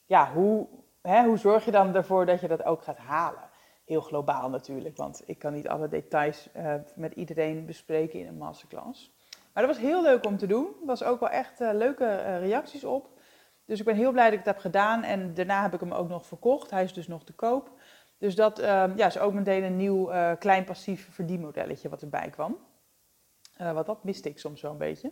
ja, 0.05 0.31
hoe, 0.31 0.67
hè, 1.01 1.23
hoe 1.23 1.37
zorg 1.37 1.65
je 1.65 1.71
dan 1.71 1.95
ervoor 1.95 2.25
dat 2.25 2.39
je 2.39 2.47
dat 2.47 2.63
ook 2.63 2.83
gaat 2.83 2.97
halen? 2.97 3.49
Heel 3.85 4.01
globaal 4.01 4.49
natuurlijk, 4.49 4.97
want 4.97 5.23
ik 5.25 5.39
kan 5.39 5.53
niet 5.53 5.67
alle 5.67 5.87
details 5.87 6.49
uh, 6.57 6.73
met 6.95 7.13
iedereen 7.13 7.65
bespreken 7.65 8.19
in 8.19 8.27
een 8.27 8.37
masterclass. 8.37 9.13
Maar 9.53 9.65
dat 9.65 9.75
was 9.75 9.83
heel 9.83 10.01
leuk 10.01 10.25
om 10.25 10.37
te 10.37 10.47
doen. 10.47 10.65
Er 10.65 10.85
was 10.85 11.03
ook 11.03 11.19
wel 11.19 11.29
echt 11.29 11.61
uh, 11.61 11.69
leuke 11.73 12.03
uh, 12.03 12.39
reacties 12.39 12.83
op. 12.83 13.09
Dus 13.65 13.79
ik 13.79 13.85
ben 13.85 13.95
heel 13.95 14.11
blij 14.11 14.23
dat 14.23 14.33
ik 14.33 14.45
het 14.45 14.53
heb 14.53 14.57
gedaan. 14.57 15.03
En 15.03 15.33
daarna 15.33 15.61
heb 15.61 15.73
ik 15.73 15.79
hem 15.79 15.93
ook 15.93 16.09
nog 16.09 16.25
verkocht. 16.25 16.71
Hij 16.71 16.83
is 16.83 16.93
dus 16.93 17.07
nog 17.07 17.23
te 17.23 17.33
koop. 17.33 17.69
Dus 18.17 18.35
dat 18.35 18.57
ja, 18.95 19.05
is 19.05 19.19
ook 19.19 19.33
meteen 19.33 19.63
een 19.63 19.77
nieuw 19.77 20.11
klein 20.39 20.63
passief 20.63 21.07
verdienmodelletje 21.11 21.89
wat 21.89 22.01
erbij 22.01 22.29
kwam. 22.29 22.57
Want 23.57 23.85
dat 23.85 24.03
miste 24.03 24.29
ik 24.29 24.39
soms 24.39 24.61
wel 24.61 24.71
een 24.71 24.77
beetje. 24.77 25.11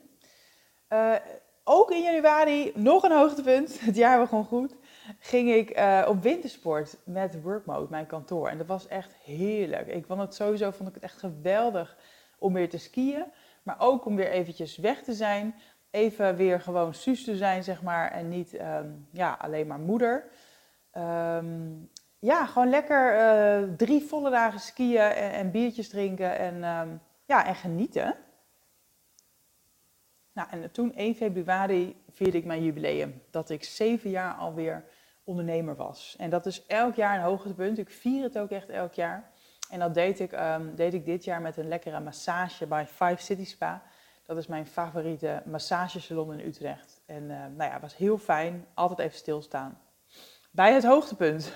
ook 1.64 1.92
in 1.92 2.02
januari, 2.02 2.72
nog 2.76 3.04
een 3.04 3.12
hoogtepunt. 3.12 3.80
Het 3.86 3.96
jaar 3.96 4.20
begon 4.20 4.46
goed 4.46 4.76
ging 5.20 5.50
ik 5.50 5.80
uh, 5.80 6.06
op 6.08 6.22
wintersport 6.22 6.98
met 7.06 7.42
Workmode, 7.42 7.88
mijn 7.90 8.06
kantoor. 8.06 8.48
En 8.48 8.58
dat 8.58 8.68
was 8.68 8.88
echt 8.88 9.16
heerlijk. 9.24 9.88
Ik 9.88 10.06
vond 10.06 10.20
het 10.20 10.36
sowieso 10.36 10.72
vond 10.72 10.90
ik 10.90 10.96
het 10.96 11.04
echt 11.04 11.18
geweldig 11.18 11.98
om 12.40 12.54
weer 12.54 12.70
te 12.70 12.78
skiën. 12.78 13.26
Maar 13.64 13.76
ook 13.80 14.06
om 14.06 14.16
weer 14.16 14.30
eventjes 14.30 14.78
weg 14.78 15.04
te 15.04 15.14
zijn. 15.14 15.56
Even 15.92 16.36
weer 16.36 16.62
gewoon 16.62 16.94
suus 16.94 17.24
te 17.24 17.38
zijn, 17.38 17.64
zeg 17.64 17.82
maar. 17.82 18.12
En 18.12 18.30
niet 18.30 18.54
um, 18.54 19.08
ja, 19.12 19.38
alleen 19.42 19.68
maar 19.68 19.80
moeder. 19.80 20.26
Um, 20.98 21.90
ja, 22.20 22.46
gewoon 22.46 22.70
lekker 22.70 23.76
drie 23.78 24.02
volle 24.02 24.30
dagen 24.30 24.60
skiën 24.60 25.00
en, 25.00 25.32
en 25.32 25.52
biertjes 25.52 25.90
drinken. 25.90 26.38
En, 26.38 26.64
um, 26.64 27.02
ja, 27.26 27.46
en 27.46 27.56
genieten. 27.56 28.16
Nou, 30.34 30.50
en 30.52 30.72
toen 30.72 30.96
1 30.96 31.16
februari 31.16 32.04
vierde 32.12 32.38
ik 32.38 32.46
mijn 32.46 32.64
jubileum. 32.64 33.22
Dat 33.32 33.50
ik 33.50 33.64
zeven 33.64 34.10
jaar 34.10 34.34
alweer 34.34 34.86
ondernemer 35.24 35.76
was. 35.76 36.16
En 36.18 36.30
dat 36.30 36.46
is 36.46 36.66
elk 36.66 36.96
jaar 36.96 37.16
een 37.16 37.24
hoogtepunt. 37.24 37.78
Ik 37.78 37.90
vier 37.90 38.24
het 38.24 38.38
ook 38.38 38.50
echt 38.50 38.70
elk 38.70 38.94
jaar. 38.94 39.32
En 39.70 39.80
dat 39.80 39.94
deed 39.94 40.20
ik, 40.20 40.32
um, 40.32 40.76
deed 40.76 40.94
ik 40.94 41.06
dit 41.06 41.24
jaar 41.24 41.42
met 41.42 41.58
een 41.58 41.68
lekkere 41.68 42.00
massage 42.00 42.68
bij 42.68 42.88
Five 42.88 43.18
City 43.18 43.46
Spa. 43.46 43.84
Dat 44.26 44.38
is 44.38 44.48
mijn 44.48 44.68
favoriete 44.68 45.42
massagesalon 45.46 46.34
in 46.34 46.48
Utrecht. 46.48 47.02
En 47.06 47.24
uh, 47.24 47.30
nou 47.30 47.72
ja, 47.72 47.80
was 47.80 47.98
heel 47.98 48.18
fijn. 48.18 48.66
Altijd 48.74 49.00
even 49.00 49.18
stilstaan. 49.18 49.80
Bij 50.52 50.74
het 50.74 50.84
hoogtepunt. 50.84 51.54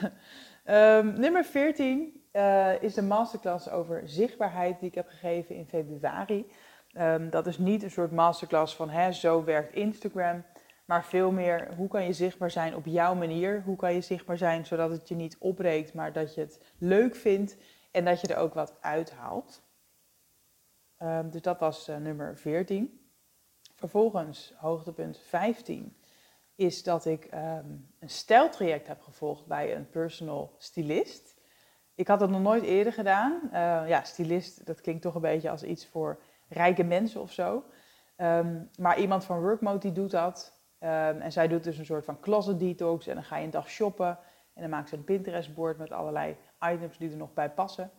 um, 0.65 1.13
nummer 1.19 1.46
14 1.46 2.24
uh, 2.34 2.81
is 2.81 2.93
de 2.93 3.01
masterclass 3.01 3.69
over 3.69 4.01
zichtbaarheid 4.05 4.79
die 4.79 4.89
ik 4.89 4.96
heb 4.96 5.07
gegeven 5.07 5.55
in 5.55 5.67
februari. 5.67 6.51
Um, 7.00 7.30
dat 7.30 7.48
is 7.48 7.58
niet 7.58 7.84
een 7.84 7.92
soort 7.92 8.12
masterclass 8.12 8.75
van 8.75 8.89
hè, 8.89 9.12
zo 9.12 9.44
werkt 9.44 9.75
Instagram. 9.75 10.44
Maar 10.86 11.06
veel 11.06 11.32
meer, 11.32 11.74
hoe 11.75 11.88
kan 11.88 12.04
je 12.04 12.13
zichtbaar 12.13 12.51
zijn 12.51 12.75
op 12.75 12.86
jouw 12.86 13.16
manier? 13.16 13.62
Hoe 13.66 13.75
kan 13.75 13.94
je 13.94 14.01
zichtbaar 14.01 14.38
zijn 14.38 14.66
zodat 14.66 14.92
het 14.92 15.08
je 15.08 15.16
niet 15.16 15.38
opbreekt, 15.39 15.94
maar 15.94 16.13
dat 16.13 16.36
je 16.36 16.42
het 16.42 16.62
leuk 16.77 17.16
vindt 17.16 17.58
en 17.92 18.06
dat 18.06 18.22
je 18.22 18.27
er 18.27 18.38
ook 18.38 18.54
wat 18.54 18.77
uithaalt? 18.82 19.62
Um, 21.00 21.30
dus 21.30 21.42
dat 21.42 21.60
was 21.60 21.89
uh, 21.89 21.98
nummer 21.98 22.38
14. 22.38 23.12
Vervolgens, 23.75 24.54
hoogtepunt 24.56 25.18
15, 25.18 25.98
is 26.56 26.84
dat 26.84 27.06
ik 27.06 27.30
um, 27.34 27.94
een 28.00 28.10
stijltraject 28.10 28.88
heb 28.88 29.01
gevolgd 29.01 29.46
bij 29.46 29.75
een 29.75 29.89
personal 29.89 30.56
stylist. 30.58 31.36
Ik 31.96 32.08
had 32.08 32.20
dat 32.20 32.30
nog 32.30 32.42
nooit 32.42 32.63
eerder 32.63 32.94
gedaan. 32.94 33.39
Uh, 33.44 33.50
ja, 33.88 34.04
stylist, 34.04 34.66
dat 34.66 34.82
klinkt 34.82 35.01
toch 35.01 35.16
een 35.16 35.22
beetje 35.22 35.50
als 35.50 35.63
iets 35.63 35.88
voor 35.88 36.20
rijke 36.50 36.84
mensen 36.84 37.22
of 37.22 37.32
zo. 37.32 37.63
Um, 38.18 38.70
maar 38.80 39.00
iemand 39.00 39.25
van 39.25 39.42
Workmode 39.42 39.80
die 39.80 39.92
doet 39.92 40.12
dat. 40.12 40.62
Um, 40.80 40.89
en 41.22 41.32
zij 41.32 41.48
doet 41.48 41.63
dus 41.63 41.77
een 41.77 41.86
soort 41.86 42.06
van 42.06 42.20
closet 42.20 42.60
detox. 42.60 43.08
En 43.08 43.13
dan 43.13 43.24
ga 43.24 43.38
je 43.38 43.44
een 43.44 43.50
dag 43.50 43.70
shoppen. 43.70 44.18
En 44.54 44.62
dan 44.62 44.70
maakt 44.70 44.89
ze 44.89 44.96
een 44.96 45.04
Pinterest-board 45.04 45.77
met 45.77 45.92
allerlei 45.92 46.38
items 46.60 46.98
die 46.98 47.12
er 47.12 47.18
nog 47.18 47.34
bij 47.34 47.50
passen. 47.50 47.92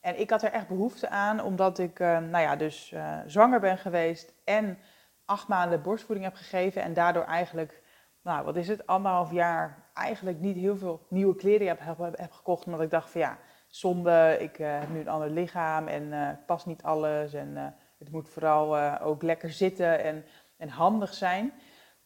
En 0.00 0.20
ik 0.20 0.30
had 0.30 0.42
er 0.42 0.52
echt 0.52 0.68
behoefte 0.68 1.08
aan, 1.08 1.42
omdat 1.42 1.78
ik 1.78 1.98
uh, 1.98 2.18
nou 2.18 2.42
ja, 2.42 2.56
dus 2.56 2.90
uh, 2.90 3.18
zwanger 3.26 3.60
ben 3.60 3.78
geweest 3.78 4.34
en 4.44 4.78
acht 5.24 5.48
maanden 5.48 5.82
borstvoeding 5.82 6.26
heb 6.26 6.36
gegeven. 6.36 6.82
En 6.82 6.94
daardoor 6.94 7.24
eigenlijk, 7.24 7.82
nou 8.22 8.44
wat 8.44 8.56
is 8.56 8.68
het, 8.68 8.86
anderhalf 8.86 9.32
jaar 9.32 9.90
eigenlijk 9.94 10.40
niet 10.40 10.56
heel 10.56 10.76
veel 10.76 11.06
nieuwe 11.08 11.34
kleren 11.34 11.66
heb, 11.66 11.78
heb, 11.80 12.18
heb 12.18 12.32
gekocht. 12.32 12.66
Omdat 12.66 12.80
ik 12.80 12.90
dacht 12.90 13.10
van 13.10 13.20
ja, 13.20 13.38
zonde, 13.68 14.36
ik 14.40 14.58
uh, 14.58 14.78
heb 14.78 14.88
nu 14.88 15.00
een 15.00 15.08
ander 15.08 15.30
lichaam 15.30 15.86
en 15.88 16.12
het 16.12 16.46
past 16.46 16.66
niet 16.66 16.82
alles. 16.82 17.34
En 17.34 17.74
het 18.04 18.12
moet 18.12 18.28
vooral 18.28 18.78
ook 19.00 19.22
lekker 19.22 19.50
zitten 19.50 20.02
en, 20.02 20.24
en 20.56 20.68
handig 20.68 21.14
zijn. 21.14 21.52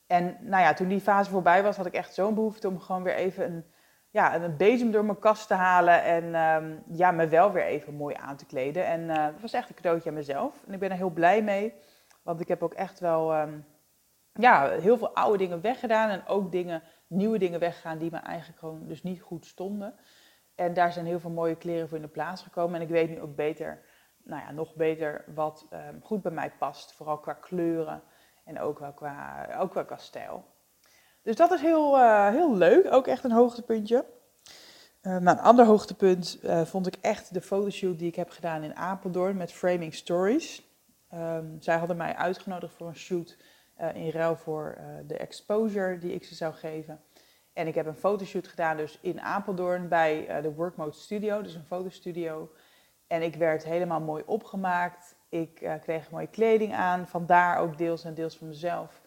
En 0.06 0.36
nou 0.40 0.62
ja, 0.62 0.74
toen 0.74 0.88
die 0.88 1.00
fase 1.00 1.30
voorbij 1.30 1.62
was, 1.62 1.76
had 1.76 1.86
ik 1.86 1.94
echt 1.94 2.14
zo'n 2.14 2.34
behoefte 2.34 2.68
om 2.68 2.80
gewoon 2.80 3.02
weer 3.02 3.14
even 3.14 3.44
een, 3.44 3.64
ja, 4.10 4.34
een 4.34 4.56
bezem 4.56 4.90
door 4.90 5.04
mijn 5.04 5.18
kast 5.18 5.46
te 5.46 5.54
halen. 5.54 6.02
En 6.02 6.34
um, 6.34 6.82
ja, 6.86 7.10
me 7.10 7.28
wel 7.28 7.52
weer 7.52 7.64
even 7.64 7.94
mooi 7.94 8.14
aan 8.14 8.36
te 8.36 8.46
kleden. 8.46 8.86
En 8.86 9.00
uh, 9.00 9.24
dat 9.24 9.40
was 9.40 9.52
echt 9.52 9.68
een 9.68 9.74
cadeautje 9.74 10.08
aan 10.08 10.14
mezelf. 10.14 10.54
En 10.66 10.72
ik 10.72 10.78
ben 10.78 10.90
er 10.90 10.96
heel 10.96 11.10
blij 11.10 11.42
mee. 11.42 11.74
Want 12.22 12.40
ik 12.40 12.48
heb 12.48 12.62
ook 12.62 12.74
echt 12.74 13.00
wel 13.00 13.40
um, 13.40 13.64
ja, 14.32 14.70
heel 14.70 14.98
veel 14.98 15.14
oude 15.14 15.38
dingen 15.38 15.60
weggedaan. 15.60 16.10
En 16.10 16.26
ook 16.26 16.52
dingen, 16.52 16.82
nieuwe 17.06 17.38
dingen 17.38 17.60
weggegaan 17.60 17.98
die 17.98 18.10
me 18.10 18.18
eigenlijk 18.18 18.58
gewoon 18.58 18.86
dus 18.86 19.02
niet 19.02 19.20
goed 19.20 19.46
stonden. 19.46 19.94
En 20.54 20.74
daar 20.74 20.92
zijn 20.92 21.06
heel 21.06 21.20
veel 21.20 21.30
mooie 21.30 21.56
kleren 21.56 21.88
voor 21.88 21.96
in 21.96 22.02
de 22.02 22.08
plaats 22.08 22.42
gekomen. 22.42 22.74
En 22.74 22.82
ik 22.82 22.92
weet 22.92 23.08
nu 23.08 23.20
ook 23.20 23.36
beter, 23.36 23.80
nou 24.28 24.42
ja, 24.42 24.50
nog 24.50 24.74
beter 24.74 25.24
wat 25.34 25.66
um, 25.72 26.00
goed 26.02 26.22
bij 26.22 26.32
mij 26.32 26.52
past. 26.58 26.92
Vooral 26.92 27.18
qua 27.18 27.32
kleuren. 27.32 28.02
En 28.44 28.60
ook 28.60 28.78
wel 28.78 28.92
qua, 28.92 29.48
ook 29.58 29.74
wel 29.74 29.84
qua 29.84 29.96
stijl. 29.96 30.44
Dus 31.22 31.36
dat 31.36 31.50
is 31.50 31.60
heel, 31.60 31.98
uh, 31.98 32.28
heel 32.28 32.56
leuk. 32.56 32.92
Ook 32.92 33.06
echt 33.06 33.24
een 33.24 33.32
hoogtepuntje. 33.32 34.04
Uh, 35.02 35.16
nou, 35.16 35.38
een 35.38 35.44
ander 35.44 35.64
hoogtepunt 35.64 36.38
uh, 36.42 36.64
vond 36.64 36.86
ik 36.86 36.96
echt 37.00 37.34
de 37.34 37.40
fotoshoot 37.40 37.98
die 37.98 38.08
ik 38.08 38.14
heb 38.14 38.30
gedaan 38.30 38.62
in 38.62 38.76
Apeldoorn 38.76 39.36
met 39.36 39.52
Framing 39.52 39.94
Stories. 39.94 40.62
Um, 41.14 41.56
zij 41.60 41.76
hadden 41.76 41.96
mij 41.96 42.14
uitgenodigd 42.14 42.74
voor 42.74 42.86
een 42.86 42.96
shoot 42.96 43.36
in 43.94 44.10
ruil 44.10 44.36
voor 44.36 44.78
de 45.06 45.16
exposure 45.16 45.98
die 45.98 46.12
ik 46.12 46.24
ze 46.24 46.34
zou 46.34 46.54
geven. 46.54 47.00
En 47.52 47.66
ik 47.66 47.74
heb 47.74 47.86
een 47.86 47.96
fotoshoot 47.96 48.48
gedaan 48.48 48.76
dus 48.76 48.98
in 49.00 49.20
Apeldoorn 49.20 49.88
bij 49.88 50.40
de 50.42 50.52
Workmode 50.52 50.92
Studio, 50.92 51.42
dus 51.42 51.54
een 51.54 51.66
fotostudio. 51.66 52.50
En 53.08 53.22
ik 53.22 53.34
werd 53.34 53.64
helemaal 53.64 54.00
mooi 54.00 54.22
opgemaakt. 54.26 55.16
Ik 55.28 55.60
uh, 55.60 55.72
kreeg 55.80 56.10
mooie 56.10 56.26
kleding 56.26 56.74
aan, 56.74 57.06
vandaar 57.06 57.58
ook 57.58 57.78
deels 57.78 58.04
en 58.04 58.14
deels 58.14 58.36
van 58.36 58.48
mezelf. 58.48 59.00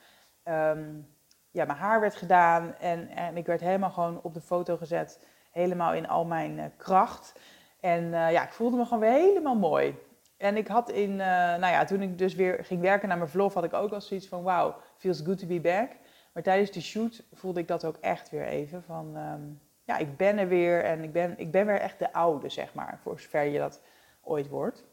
Um, 0.43 1.07
ja, 1.51 1.65
mijn 1.65 1.77
haar 1.77 1.99
werd 1.99 2.15
gedaan 2.15 2.75
en, 2.79 3.09
en 3.09 3.37
ik 3.37 3.45
werd 3.45 3.61
helemaal 3.61 3.91
gewoon 3.91 4.19
op 4.21 4.33
de 4.33 4.41
foto 4.41 4.77
gezet, 4.77 5.27
helemaal 5.51 5.93
in 5.93 6.07
al 6.07 6.25
mijn 6.25 6.57
uh, 6.57 6.65
kracht. 6.77 7.39
En 7.79 8.03
uh, 8.03 8.31
ja, 8.31 8.43
ik 8.43 8.51
voelde 8.51 8.77
me 8.77 8.83
gewoon 8.83 8.99
weer 8.99 9.11
helemaal 9.11 9.55
mooi. 9.55 9.95
En 10.37 10.57
ik 10.57 10.67
had 10.67 10.89
in, 10.89 11.15
nou 11.15 11.67
ja, 11.67 11.85
toen 11.85 12.01
ik 12.01 12.17
dus 12.17 12.35
weer 12.35 12.65
ging 12.65 12.81
werken 12.81 13.07
naar 13.07 13.17
mijn 13.17 13.29
vlog, 13.29 13.53
had 13.53 13.63
ik 13.63 13.73
ook 13.73 13.91
al 13.91 14.01
zoiets 14.01 14.27
van, 14.27 14.41
wow, 14.41 14.73
feels 14.97 15.21
good 15.21 15.39
to 15.39 15.47
be 15.47 15.59
back. 15.59 15.89
Maar 16.33 16.43
tijdens 16.43 16.71
de 16.71 16.81
shoot 16.81 17.23
voelde 17.33 17.59
ik 17.59 17.67
dat 17.67 17.85
ook 17.85 17.97
echt 17.97 18.29
weer 18.29 18.45
even 18.45 18.83
van, 18.83 19.15
ehm, 19.15 19.41
ja, 19.83 19.97
ik 19.97 20.17
ben 20.17 20.37
er 20.37 20.47
weer 20.47 20.83
en 20.83 21.03
ik 21.03 21.11
ben, 21.11 21.39
ik 21.39 21.51
ben 21.51 21.65
weer 21.65 21.79
echt 21.79 21.99
de 21.99 22.13
oude, 22.13 22.49
zeg 22.49 22.73
maar, 22.73 22.99
voor 23.01 23.19
zover 23.19 23.43
je 23.43 23.59
dat 23.59 23.81
ooit 24.21 24.47
wordt. 24.47 24.89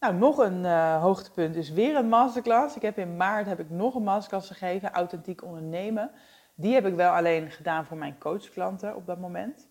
Nou, 0.00 0.16
nog 0.16 0.38
een 0.38 0.64
uh, 0.64 1.02
hoogtepunt 1.02 1.56
is 1.56 1.70
weer 1.70 1.96
een 1.96 2.08
masterclass. 2.08 2.76
Ik 2.76 2.82
heb 2.82 2.98
in 2.98 3.16
maart 3.16 3.46
heb 3.46 3.60
ik 3.60 3.70
nog 3.70 3.94
een 3.94 4.02
masterclass 4.02 4.50
gegeven, 4.50 4.92
Authentiek 4.92 5.44
Ondernemen. 5.44 6.10
Die 6.54 6.74
heb 6.74 6.86
ik 6.86 6.94
wel 6.94 7.12
alleen 7.12 7.50
gedaan 7.50 7.84
voor 7.84 7.96
mijn 7.96 8.18
coachklanten 8.18 8.96
op 8.96 9.06
dat 9.06 9.18
moment. 9.18 9.68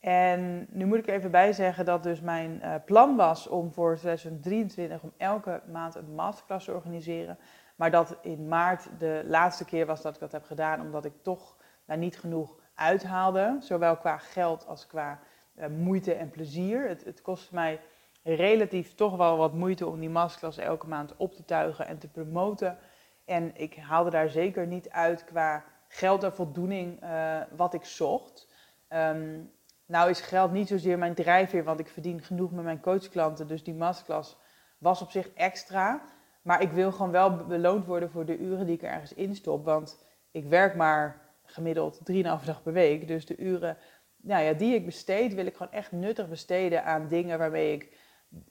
En 0.00 0.66
nu 0.70 0.84
moet 0.84 0.98
ik 0.98 1.06
even 1.06 1.30
bij 1.30 1.52
zeggen 1.52 1.84
dat 1.84 2.02
dus 2.02 2.20
mijn 2.20 2.60
uh, 2.62 2.74
plan 2.84 3.16
was 3.16 3.46
om 3.48 3.72
voor 3.72 3.96
2023 3.96 5.02
om 5.02 5.12
elke 5.16 5.62
maand 5.72 5.94
een 5.94 6.14
masterclass 6.14 6.64
te 6.64 6.72
organiseren. 6.72 7.38
Maar 7.76 7.90
dat 7.90 8.18
in 8.22 8.48
maart 8.48 8.88
de 8.98 9.22
laatste 9.26 9.64
keer 9.64 9.86
was 9.86 10.02
dat 10.02 10.14
ik 10.14 10.20
dat 10.20 10.32
heb 10.32 10.44
gedaan, 10.44 10.80
omdat 10.80 11.04
ik 11.04 11.12
toch 11.22 11.56
daar 11.84 11.98
niet 11.98 12.18
genoeg 12.18 12.56
uithaalde. 12.76 13.56
Zowel 13.60 13.96
qua 13.96 14.18
geld 14.18 14.66
als 14.66 14.86
qua 14.86 15.18
uh, 15.58 15.66
moeite 15.66 16.14
en 16.14 16.30
plezier. 16.30 16.88
Het, 16.88 17.04
het 17.04 17.22
kostte 17.22 17.54
mij 17.54 17.80
relatief 18.22 18.94
toch 18.94 19.16
wel 19.16 19.36
wat 19.36 19.54
moeite 19.54 19.86
om 19.86 20.00
die 20.00 20.10
masterclass 20.10 20.58
elke 20.58 20.86
maand 20.86 21.16
op 21.16 21.34
te 21.34 21.44
tuigen 21.44 21.86
en 21.86 21.98
te 21.98 22.08
promoten. 22.08 22.78
En 23.24 23.56
ik 23.56 23.76
haalde 23.76 24.10
daar 24.10 24.28
zeker 24.28 24.66
niet 24.66 24.90
uit 24.90 25.24
qua 25.24 25.64
geld 25.88 26.22
en 26.22 26.34
voldoening 26.34 27.02
uh, 27.02 27.40
wat 27.56 27.74
ik 27.74 27.84
zocht. 27.84 28.48
Um, 28.88 29.50
nou 29.86 30.10
is 30.10 30.20
geld 30.20 30.52
niet 30.52 30.68
zozeer 30.68 30.98
mijn 30.98 31.14
drijfveer, 31.14 31.64
want 31.64 31.80
ik 31.80 31.88
verdien 31.88 32.22
genoeg 32.22 32.50
met 32.50 32.64
mijn 32.64 32.80
coachklanten. 32.80 33.46
Dus 33.46 33.64
die 33.64 33.74
masterclass 33.74 34.36
was 34.78 35.02
op 35.02 35.10
zich 35.10 35.32
extra. 35.32 36.02
Maar 36.42 36.62
ik 36.62 36.70
wil 36.70 36.92
gewoon 36.92 37.10
wel 37.10 37.36
beloond 37.36 37.86
worden 37.86 38.10
voor 38.10 38.24
de 38.24 38.38
uren 38.38 38.66
die 38.66 38.74
ik 38.74 38.82
er 38.82 38.90
ergens 38.90 39.14
instop. 39.14 39.64
Want 39.64 40.04
ik 40.30 40.48
werk 40.48 40.74
maar 40.74 41.25
gemiddeld 41.46 42.00
3,5 42.12 42.22
dag 42.44 42.62
per 42.62 42.72
week. 42.72 43.08
Dus 43.08 43.26
de 43.26 43.36
uren 43.36 43.76
nou 44.16 44.44
ja, 44.44 44.52
die 44.52 44.74
ik 44.74 44.84
besteed, 44.84 45.34
wil 45.34 45.46
ik 45.46 45.56
gewoon 45.56 45.72
echt 45.72 45.92
nuttig 45.92 46.28
besteden 46.28 46.84
aan 46.84 47.08
dingen 47.08 47.38
waarmee 47.38 47.72
ik 47.72 47.98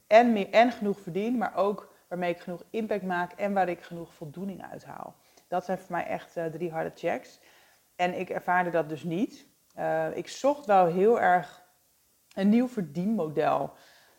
en, 0.06 0.32
meer, 0.32 0.50
en 0.50 0.72
genoeg 0.72 1.00
verdien, 1.00 1.38
maar 1.38 1.56
ook 1.56 1.94
waarmee 2.08 2.30
ik 2.30 2.40
genoeg 2.40 2.64
impact 2.70 3.02
maak 3.02 3.32
en 3.32 3.52
waar 3.52 3.68
ik 3.68 3.82
genoeg 3.82 4.14
voldoening 4.14 4.62
uit 4.70 4.84
haal. 4.84 5.16
Dat 5.48 5.64
zijn 5.64 5.78
voor 5.78 5.92
mij 5.92 6.06
echt 6.06 6.36
uh, 6.36 6.44
drie 6.44 6.70
harde 6.70 6.92
checks. 6.94 7.40
En 7.96 8.18
ik 8.18 8.30
ervaarde 8.30 8.70
dat 8.70 8.88
dus 8.88 9.02
niet. 9.02 9.46
Uh, 9.78 10.16
ik 10.16 10.28
zocht 10.28 10.66
wel 10.66 10.86
heel 10.86 11.20
erg 11.20 11.64
een 12.34 12.48
nieuw 12.48 12.68
verdienmodel 12.68 13.72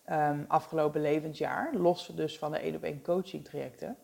um, 0.10 0.46
afgelopen 0.48 1.02
levensjaar, 1.02 1.74
los 1.74 2.08
dus 2.08 2.38
van 2.38 2.52
de 2.52 2.58
1 2.58 2.76
op 2.76 2.84
1 2.84 3.02
coaching 3.02 3.46
trajecten. 3.46 3.98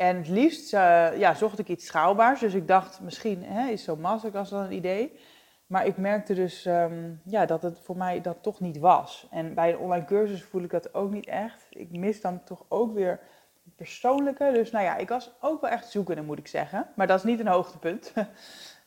En 0.00 0.16
het 0.16 0.28
liefst 0.28 0.74
uh, 0.74 1.18
ja, 1.18 1.34
zocht 1.34 1.58
ik 1.58 1.68
iets 1.68 1.86
schaalbaars, 1.86 2.40
dus 2.40 2.54
ik 2.54 2.68
dacht 2.68 3.00
misschien 3.00 3.44
hè, 3.44 3.68
is 3.68 3.84
zo'n 3.84 4.00
masterclass 4.00 4.50
dan 4.50 4.62
een 4.62 4.72
idee. 4.72 5.18
Maar 5.66 5.86
ik 5.86 5.96
merkte 5.96 6.34
dus 6.34 6.64
um, 6.66 7.20
ja, 7.24 7.46
dat 7.46 7.62
het 7.62 7.80
voor 7.80 7.96
mij 7.96 8.20
dat 8.20 8.42
toch 8.42 8.60
niet 8.60 8.78
was. 8.78 9.26
En 9.30 9.54
bij 9.54 9.72
een 9.72 9.78
online 9.78 10.04
cursus 10.04 10.42
voel 10.42 10.62
ik 10.62 10.70
dat 10.70 10.94
ook 10.94 11.10
niet 11.10 11.26
echt. 11.26 11.66
Ik 11.70 11.90
mis 11.90 12.20
dan 12.20 12.44
toch 12.44 12.64
ook 12.68 12.94
weer 12.94 13.20
het 13.64 13.76
persoonlijke. 13.76 14.50
Dus 14.52 14.70
nou 14.70 14.84
ja, 14.84 14.96
ik 14.96 15.08
was 15.08 15.32
ook 15.40 15.60
wel 15.60 15.70
echt 15.70 15.88
zoekende, 15.88 16.22
moet 16.22 16.38
ik 16.38 16.48
zeggen. 16.48 16.88
Maar 16.96 17.06
dat 17.06 17.18
is 17.18 17.24
niet 17.24 17.40
een 17.40 17.46
hoogtepunt. 17.46 18.12
uh, 18.16 18.24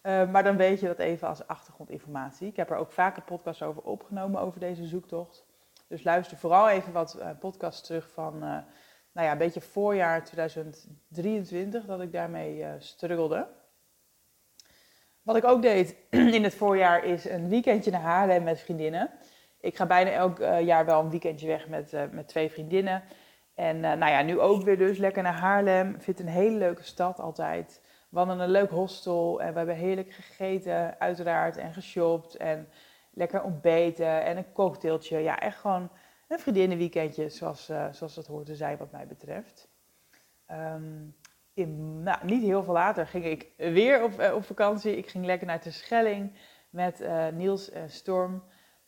maar 0.32 0.44
dan 0.44 0.58
weet 0.58 0.80
je 0.80 0.88
dat 0.88 1.00
even 1.00 1.28
als 1.28 1.48
achtergrondinformatie. 1.48 2.48
Ik 2.48 2.56
heb 2.56 2.70
er 2.70 2.78
ook 2.78 2.92
vaker 2.92 3.24
podcasts 3.24 3.64
over 3.64 3.82
opgenomen, 3.82 4.42
over 4.42 4.60
deze 4.60 4.86
zoektocht. 4.86 5.46
Dus 5.88 6.04
luister 6.04 6.38
vooral 6.38 6.70
even 6.70 6.94
wat 6.94 7.18
uh, 7.20 7.30
podcasts 7.40 7.88
terug 7.88 8.12
van, 8.12 8.64
nou 9.14 9.26
ja, 9.26 9.32
een 9.32 9.38
beetje 9.38 9.62
voorjaar 9.62 10.24
2023, 10.24 11.86
dat 11.86 12.02
ik 12.02 12.12
daarmee 12.12 12.66
struggelde. 12.78 13.48
Wat 15.24 15.36
ik 15.36 15.44
ook 15.44 15.62
deed 15.62 15.96
in 16.38 16.44
het 16.44 16.56
voorjaar 16.56 17.04
is 17.04 17.30
een 17.30 17.50
weekendje 17.50 17.92
naar 17.92 18.02
Haarlem 18.02 18.44
met 18.44 18.60
vriendinnen. 18.60 19.10
Ik 19.60 19.76
ga 19.76 19.86
bijna 19.86 20.12
elk 20.12 20.40
uh, 20.40 20.62
jaar 20.62 20.86
wel 20.86 21.00
een 21.00 21.10
weekendje 21.10 21.48
weg 21.48 21.68
met, 21.68 21.94
uh, 21.94 22.02
met 22.12 22.28
twee 22.28 22.50
vriendinnen. 22.50 23.04
En 23.56 23.76
uh, 23.76 23.82
nou 23.82 24.12
ja, 24.12 24.22
nu 24.22 24.40
ook 24.40 24.64
weer 24.64 24.78
dus 24.78 24.98
lekker 24.98 25.24
naar 25.24 25.40
Haarlem. 25.40 25.90
Ik 25.90 26.02
vind 26.02 26.18
het 26.18 26.28
een 26.28 26.34
hele 26.34 26.58
leuke 26.58 26.84
stad 26.84 27.20
altijd. 27.20 27.82
We 28.10 28.18
hadden 28.18 28.40
een 28.40 28.50
leuk 28.50 28.70
hostel 28.70 29.42
en 29.42 29.52
we 29.52 29.58
hebben 29.58 29.76
heerlijk 29.76 30.12
gegeten, 30.12 31.00
uiteraard, 31.00 31.58
en 31.58 31.74
geshopt. 31.74 32.36
En 32.36 32.70
lekker 33.14 33.44
ontbeten 33.44 34.24
en 34.24 34.38
een 34.38 34.52
cocktailtje. 34.54 35.18
Ja, 35.18 35.40
echt 35.40 35.58
gewoon 35.58 35.90
een 36.28 36.40
vriendinnenweekendje 36.40 37.30
zoals, 37.30 37.66
zoals 37.92 38.16
dat 38.16 38.28
hoort 38.28 38.46
te 38.46 38.56
zijn 38.56 38.78
wat 38.78 38.92
mij 38.92 39.08
betreft. 39.08 39.72
Um, 40.52 41.16
in, 41.54 42.04
nou, 42.04 42.26
niet 42.26 42.44
heel 42.44 42.64
veel 42.64 42.74
later 42.74 43.08
ging 43.08 43.26
ik 43.26 43.48
weer 43.58 44.04
op, 44.04 44.20
uh, 44.20 44.34
op 44.34 44.44
vakantie. 44.44 44.98
Ik 44.98 45.10
ging 45.10 45.26
lekker 45.26 45.48
naar 45.48 45.62
de 45.62 45.72
Schelling 45.72 46.38
met 46.70 47.02
uh, 47.02 47.28
Niels 47.28 47.70
en 47.70 47.90
Storm. 47.90 48.44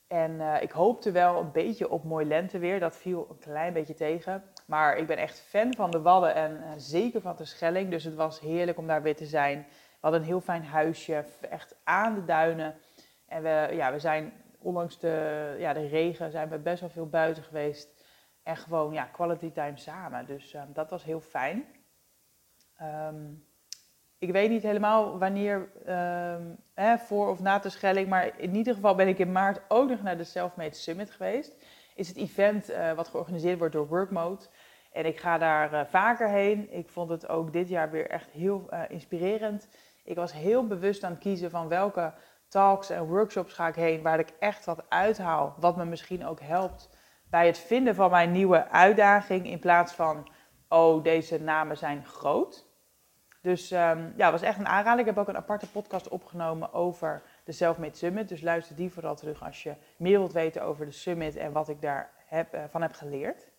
En 0.08 0.32
uh, 0.32 0.62
ik 0.62 0.72
hoopte 0.72 1.12
wel 1.12 1.40
een 1.40 1.52
beetje 1.52 1.90
op 1.90 2.04
mooi 2.04 2.26
lenteweer. 2.26 2.80
Dat 2.80 2.98
viel 2.98 3.28
een 3.30 3.40
klein 3.40 3.74
beetje 3.74 3.94
tegen. 3.94 4.44
Maar 4.66 4.98
ik 4.98 5.08
ben 5.08 5.18
echt 5.18 5.40
fan 5.40 5.74
van 5.74 5.92
de 5.92 6.02
Wadden 6.02 6.36
en 6.36 6.82
zeker 6.82 7.22
van 7.22 7.36
de 7.36 7.46
Schelling. 7.46 7.90
Dus 7.90 8.04
het 8.04 8.16
was 8.16 8.40
heerlijk 8.40 8.78
om 8.78 8.88
daar 8.88 9.02
weer 9.02 9.16
te 9.16 9.26
zijn. 9.26 9.66
We 9.70 10.12
hadden 10.12 10.20
een 10.20 10.28
heel 10.28 10.42
fijn 10.42 10.66
huisje, 10.66 11.26
echt 11.50 11.76
aan 11.84 12.16
de 12.16 12.26
duinen. 12.26 12.76
En 13.26 13.44
we, 13.44 13.70
ja, 13.72 13.92
we 13.92 14.00
zijn 14.00 14.34
ondanks 14.66 15.00
de, 15.00 15.56
ja, 15.60 15.74
de 15.74 15.88
regen 15.88 16.32
zijn 16.32 16.50
we 16.50 16.58
best 16.58 16.80
wel 16.80 16.90
veel 16.90 17.10
buiten 17.10 17.44
geweest. 17.44 18.04
En 18.44 18.58
gewoon 18.58 18.94
ja, 18.94 19.04
quality 19.04 19.52
time 19.52 19.78
samen. 19.78 20.26
Dus 20.26 20.56
dat 20.74 20.90
was 20.90 21.04
heel 21.04 21.22
fijn. 21.22 21.66
Um, 22.82 23.46
ik 24.18 24.32
weet 24.32 24.50
niet 24.50 24.64
helemaal 24.64 25.20
wanneer, 25.20 25.70
um, 25.88 26.58
hè, 26.74 26.98
voor 26.98 27.30
of 27.30 27.40
na 27.40 27.60
de 27.60 27.70
Schelling, 27.70 28.08
maar 28.08 28.40
in 28.40 28.56
ieder 28.56 28.74
geval 28.74 28.96
ben 28.96 29.08
ik 29.08 29.20
in 29.20 29.32
maart 29.32 29.62
ook 29.68 29.90
nog 29.90 30.02
naar 30.02 30.18
de 30.18 30.24
Selfmade 30.24 30.76
Summit 30.76 31.12
geweest. 31.12 31.56
Is 31.96 32.08
het 32.08 32.18
event 32.18 32.70
uh, 32.70 32.92
wat 32.92 33.08
georganiseerd 33.08 33.58
wordt 33.58 33.74
door 33.74 33.88
Workmode. 33.88 34.46
En 34.92 35.06
ik 35.06 35.20
ga 35.20 35.38
daar 35.38 35.74
uh, 35.74 35.82
vaker 35.86 36.30
heen. 36.30 36.74
Ik 36.74 36.90
vond 36.90 37.10
het 37.10 37.30
ook 37.30 37.54
dit 37.54 37.70
jaar 37.70 37.92
weer 37.92 38.10
echt 38.10 38.30
heel 38.30 38.68
uh, 38.70 38.82
inspirerend. 38.88 39.68
Ik 40.04 40.16
was 40.16 40.34
heel 40.34 40.68
bewust 40.68 41.04
aan 41.04 41.12
het 41.12 41.20
kiezen 41.20 41.50
van 41.50 41.68
welke 41.68 42.14
talks 42.48 42.90
en 42.90 43.08
workshops 43.08 43.54
ga 43.54 43.68
ik 43.68 43.76
heen, 43.76 44.02
waar 44.02 44.20
ik 44.20 44.34
echt 44.40 44.66
wat 44.66 44.84
uithaal, 44.90 45.56
wat 45.60 45.76
me 45.78 45.86
misschien 45.86 46.26
ook 46.26 46.40
helpt 46.40 46.90
bij 47.30 47.46
het 47.46 47.58
vinden 47.58 47.96
van 47.96 48.12
mijn 48.12 48.32
nieuwe 48.32 48.70
uitdaging, 48.70 49.48
in 49.48 49.60
plaats 49.60 49.94
van, 49.94 50.28
oh, 50.70 51.04
deze 51.04 51.42
namen 51.42 51.78
zijn 51.78 52.06
groot. 52.06 52.66
Dus 53.42 53.72
um, 53.72 54.14
ja, 54.18 54.32
het 54.32 54.32
was 54.32 54.42
echt 54.42 54.60
een 54.60 54.68
aanrader. 54.68 55.00
Ik 55.00 55.06
heb 55.06 55.18
ook 55.18 55.28
een 55.28 55.38
aparte 55.38 55.70
podcast 55.70 56.08
opgenomen 56.08 56.74
over 56.74 57.24
de 57.44 57.52
Selfmade 57.52 57.96
Summit. 57.96 58.30
Dus 58.30 58.42
luister 58.42 58.76
die 58.76 58.92
vooral 58.92 59.16
terug 59.16 59.44
als 59.44 59.64
je 59.64 59.76
meer 59.98 60.20
wilt 60.20 60.34
weten 60.34 60.64
over 60.64 60.86
de 60.86 60.92
Summit 60.92 61.36
en 61.36 61.52
wat 61.52 61.70
ik 61.70 61.82
daarvan 61.82 62.12
heb, 62.26 62.54
uh, 62.54 62.82
heb 62.82 62.94
geleerd. 62.94 63.50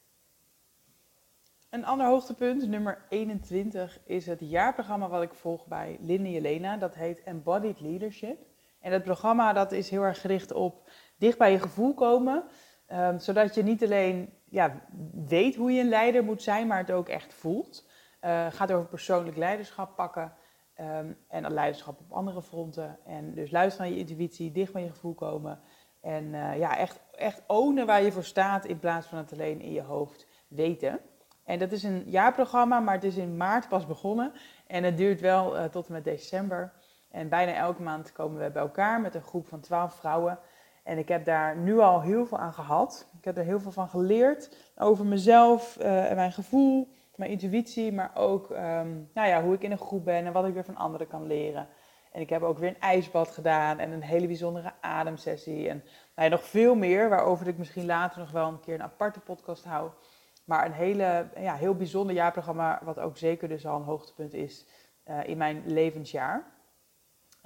Een 1.71 1.85
ander 1.85 2.07
hoogtepunt, 2.07 2.69
nummer 2.69 3.05
21, 3.09 3.99
is 4.05 4.27
het 4.27 4.41
jaarprogramma 4.41 5.09
wat 5.09 5.23
ik 5.23 5.35
volg 5.35 5.67
bij 5.67 5.97
Linde 6.01 6.31
Jelena. 6.31 6.77
Dat 6.77 6.95
heet 6.95 7.23
Embodied 7.23 7.81
Leadership. 7.81 8.39
En 8.87 8.93
dat 8.93 9.03
programma 9.03 9.53
dat 9.53 9.73
is 9.73 9.91
heel 9.91 10.03
erg 10.03 10.21
gericht 10.21 10.53
op 10.53 10.91
dicht 11.19 11.39
bij 11.39 11.53
je 11.53 11.59
gevoel 11.59 11.95
komen. 11.95 12.45
Um, 12.93 13.19
zodat 13.19 13.55
je 13.55 13.63
niet 13.63 13.85
alleen 13.85 14.33
ja, 14.45 14.81
weet 15.27 15.57
hoe 15.57 15.73
je 15.73 15.81
een 15.81 15.89
leider 15.89 16.25
moet 16.25 16.43
zijn, 16.43 16.67
maar 16.67 16.79
het 16.79 16.91
ook 16.91 17.09
echt 17.09 17.35
voelt. 17.35 17.89
Uh, 18.21 18.47
gaat 18.51 18.73
over 18.73 18.89
persoonlijk 18.89 19.37
leiderschap 19.37 19.97
pakken 19.97 20.33
um, 20.81 21.17
en 21.29 21.53
leiderschap 21.53 22.01
op 22.01 22.13
andere 22.13 22.43
fronten. 22.43 22.99
En 23.07 23.35
dus 23.35 23.51
luisteren 23.51 23.89
naar 23.89 23.99
je 23.99 24.05
intuïtie, 24.05 24.53
dicht 24.53 24.73
bij 24.73 24.83
je 24.83 24.91
gevoel 24.91 25.15
komen. 25.15 25.61
En 26.01 26.25
uh, 26.25 26.59
ja, 26.59 26.77
echt, 26.77 27.01
echt 27.13 27.43
waar 27.87 28.03
je 28.03 28.13
voor 28.13 28.25
staat 28.25 28.65
in 28.65 28.79
plaats 28.79 29.07
van 29.07 29.19
het 29.19 29.33
alleen 29.33 29.61
in 29.61 29.73
je 29.73 29.83
hoofd 29.83 30.27
weten. 30.49 31.01
En 31.45 31.59
dat 31.59 31.73
is 31.73 31.83
een 31.83 32.03
jaarprogramma, 32.07 32.81
maar 32.81 32.95
het 32.95 33.05
is 33.05 33.17
in 33.17 33.37
maart 33.37 33.69
pas 33.69 33.87
begonnen. 33.87 34.33
En 34.67 34.85
het 34.85 34.97
duurt 34.97 35.21
wel 35.21 35.57
uh, 35.57 35.65
tot 35.65 35.87
en 35.87 35.93
met 35.93 36.05
december. 36.05 36.73
En 37.17 37.29
bijna 37.29 37.55
elke 37.55 37.83
maand 37.83 38.13
komen 38.13 38.43
we 38.43 38.51
bij 38.51 38.63
elkaar 38.63 39.01
met 39.01 39.15
een 39.15 39.23
groep 39.23 39.49
van 39.49 39.61
12 39.61 39.95
vrouwen. 39.95 40.39
En 40.83 40.99
ik 40.99 41.09
heb 41.09 41.25
daar 41.25 41.57
nu 41.57 41.79
al 41.79 42.01
heel 42.01 42.27
veel 42.27 42.39
aan 42.39 42.53
gehad. 42.53 43.09
Ik 43.19 43.25
heb 43.25 43.37
er 43.37 43.45
heel 43.45 43.61
veel 43.61 43.73
van 43.73 43.89
geleerd 43.89 44.57
over 44.77 45.07
mezelf 45.07 45.77
en 45.77 46.17
mijn 46.17 46.33
gevoel 46.33 46.89
mijn 47.17 47.31
intuïtie, 47.31 47.93
maar 47.93 48.11
ook 48.15 48.51
um, 48.51 49.11
nou 49.15 49.29
ja, 49.29 49.43
hoe 49.43 49.55
ik 49.55 49.63
in 49.63 49.71
een 49.71 49.79
groep 49.79 50.05
ben 50.05 50.27
en 50.27 50.33
wat 50.33 50.47
ik 50.47 50.55
weer 50.55 50.65
van 50.65 50.77
anderen 50.77 51.07
kan 51.07 51.27
leren. 51.27 51.69
En 52.13 52.21
ik 52.21 52.31
heb 52.31 52.43
ook 52.43 52.59
weer 52.59 52.69
een 52.69 52.81
ijsbad 52.81 53.31
gedaan 53.31 53.79
en 53.79 53.91
een 53.91 54.03
hele 54.03 54.27
bijzondere 54.27 54.73
ademsessie. 54.81 55.69
En 55.69 55.83
nou 56.15 56.29
ja, 56.29 56.37
nog 56.37 56.45
veel 56.45 56.75
meer, 56.75 57.09
waarover 57.09 57.47
ik 57.47 57.59
misschien 57.59 57.87
later 57.87 58.21
nog 58.21 58.31
wel 58.31 58.49
een 58.49 58.61
keer 58.61 58.75
een 58.75 58.83
aparte 58.83 59.21
podcast 59.21 59.65
hou. 59.65 59.91
Maar 60.45 60.67
een 60.67 60.73
hele, 60.73 61.29
ja, 61.37 61.55
heel 61.55 61.75
bijzonder 61.75 62.15
jaarprogramma, 62.15 62.81
wat 62.85 62.99
ook 62.99 63.17
zeker 63.17 63.49
dus 63.49 63.67
al 63.67 63.77
een 63.77 63.83
hoogtepunt 63.83 64.35
is 64.35 64.67
uh, 65.09 65.27
in 65.27 65.37
mijn 65.37 65.63
levensjaar. 65.67 66.45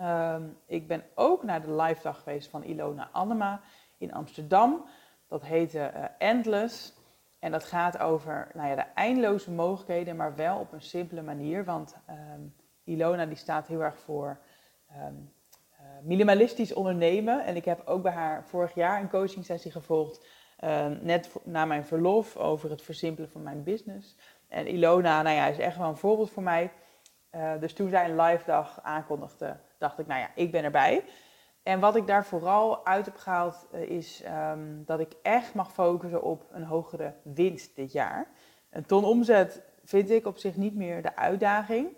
Um, 0.02 0.56
ik 0.66 0.86
ben 0.86 1.04
ook 1.14 1.42
naar 1.42 1.62
de 1.62 1.72
live 1.72 2.02
dag 2.02 2.22
geweest 2.22 2.48
van 2.48 2.62
Ilona 2.62 3.08
Annema 3.12 3.60
in 3.98 4.12
Amsterdam. 4.12 4.84
Dat 5.28 5.42
heette 5.42 5.92
uh, 5.96 6.04
Endless. 6.18 6.94
En 7.38 7.50
dat 7.50 7.64
gaat 7.64 7.98
over 7.98 8.48
nou 8.54 8.68
ja, 8.68 8.74
de 8.74 8.84
eindeloze 8.94 9.50
mogelijkheden, 9.50 10.16
maar 10.16 10.36
wel 10.36 10.58
op 10.58 10.72
een 10.72 10.82
simpele 10.82 11.22
manier. 11.22 11.64
Want 11.64 11.96
ehm, 12.06 12.40
Ilona 12.84 13.26
die 13.26 13.36
staat 13.36 13.66
heel 13.66 13.80
erg 13.80 13.98
voor 13.98 14.38
ehm, 14.88 15.14
eh, 15.70 15.86
minimalistisch 16.02 16.72
ondernemen. 16.72 17.44
En 17.44 17.56
ik 17.56 17.64
heb 17.64 17.82
ook 17.86 18.02
bij 18.02 18.12
haar 18.12 18.44
vorig 18.44 18.74
jaar 18.74 19.00
een 19.00 19.10
coaching 19.10 19.44
sessie 19.44 19.70
gevolgd. 19.70 20.26
Ehm, 20.56 20.98
net 21.02 21.30
na 21.44 21.64
mijn 21.64 21.84
verlof 21.84 22.36
over 22.36 22.70
het 22.70 22.82
versimpelen 22.82 23.30
van 23.30 23.42
mijn 23.42 23.62
business. 23.62 24.16
En 24.48 24.66
Ilona 24.66 25.22
nou 25.22 25.36
ja, 25.36 25.46
is 25.46 25.58
echt 25.58 25.76
wel 25.76 25.88
een 25.88 25.96
voorbeeld 25.96 26.30
voor 26.30 26.42
mij. 26.42 26.70
Uh, 27.34 27.52
dus 27.60 27.72
toen 27.72 27.88
zij 27.88 28.10
een 28.10 28.20
live 28.20 28.44
dag 28.44 28.78
aankondigde, 28.82 29.56
dacht 29.78 29.98
ik, 29.98 30.06
nou 30.06 30.20
ja, 30.20 30.30
ik 30.34 30.50
ben 30.50 30.64
erbij. 30.64 31.04
En 31.62 31.80
wat 31.80 31.96
ik 31.96 32.06
daar 32.06 32.24
vooral 32.24 32.86
uit 32.86 33.06
heb 33.06 33.16
gehaald 33.16 33.68
uh, 33.74 33.80
is 33.80 34.24
um, 34.52 34.84
dat 34.84 35.00
ik 35.00 35.12
echt 35.22 35.54
mag 35.54 35.72
focussen 35.72 36.22
op 36.22 36.46
een 36.50 36.64
hogere 36.64 37.14
winst 37.22 37.76
dit 37.76 37.92
jaar. 37.92 38.28
Een 38.70 38.86
ton 38.86 39.04
omzet 39.04 39.62
vind 39.84 40.10
ik 40.10 40.26
op 40.26 40.38
zich 40.38 40.56
niet 40.56 40.74
meer 40.74 41.02
de 41.02 41.16
uitdaging. 41.16 41.96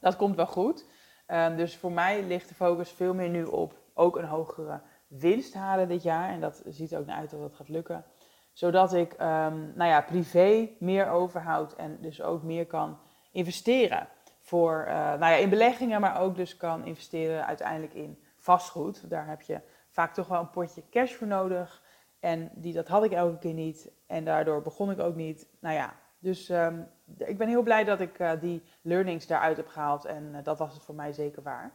Dat 0.00 0.16
komt 0.16 0.36
wel 0.36 0.46
goed. 0.46 0.86
Um, 1.26 1.56
dus 1.56 1.76
voor 1.76 1.92
mij 1.92 2.22
ligt 2.22 2.48
de 2.48 2.54
focus 2.54 2.90
veel 2.90 3.14
meer 3.14 3.28
nu 3.28 3.44
op 3.44 3.78
ook 3.94 4.16
een 4.16 4.24
hogere 4.24 4.80
winst 5.06 5.54
halen 5.54 5.88
dit 5.88 6.02
jaar. 6.02 6.28
En 6.28 6.40
dat 6.40 6.62
ziet 6.66 6.92
er 6.92 6.98
ook 6.98 7.06
naar 7.06 7.18
uit 7.18 7.30
dat 7.30 7.40
dat 7.40 7.54
gaat 7.54 7.68
lukken. 7.68 8.04
Zodat 8.52 8.92
ik 8.92 9.12
um, 9.12 9.72
nou 9.74 9.84
ja, 9.84 10.00
privé 10.00 10.68
meer 10.78 11.10
overhoud 11.10 11.74
en 11.74 11.98
dus 12.00 12.22
ook 12.22 12.42
meer 12.42 12.66
kan 12.66 12.98
investeren. 13.32 14.08
Voor, 14.48 14.84
uh, 14.86 14.94
nou 14.94 15.18
ja, 15.18 15.34
in 15.34 15.48
beleggingen, 15.48 16.00
maar 16.00 16.20
ook 16.20 16.36
dus 16.36 16.56
kan 16.56 16.84
investeren 16.84 17.46
uiteindelijk 17.46 17.94
in 17.94 18.18
vastgoed. 18.38 19.10
Daar 19.10 19.26
heb 19.26 19.42
je 19.42 19.60
vaak 19.90 20.14
toch 20.14 20.28
wel 20.28 20.40
een 20.40 20.50
potje 20.50 20.82
cash 20.90 21.12
voor 21.12 21.26
nodig. 21.26 21.82
En 22.20 22.50
die, 22.54 22.72
dat 22.72 22.88
had 22.88 23.04
ik 23.04 23.12
elke 23.12 23.38
keer 23.38 23.52
niet. 23.52 23.90
En 24.06 24.24
daardoor 24.24 24.62
begon 24.62 24.90
ik 24.90 24.98
ook 24.98 25.14
niet. 25.14 25.46
Nou 25.58 25.74
ja, 25.74 25.94
dus 26.18 26.48
um, 26.48 26.86
ik 27.16 27.38
ben 27.38 27.48
heel 27.48 27.62
blij 27.62 27.84
dat 27.84 28.00
ik 28.00 28.18
uh, 28.18 28.30
die 28.40 28.62
learnings 28.82 29.26
daaruit 29.26 29.56
heb 29.56 29.68
gehaald. 29.68 30.04
En 30.04 30.28
uh, 30.34 30.38
dat 30.42 30.58
was 30.58 30.74
het 30.74 30.82
voor 30.82 30.94
mij 30.94 31.12
zeker 31.12 31.42
waard. 31.42 31.74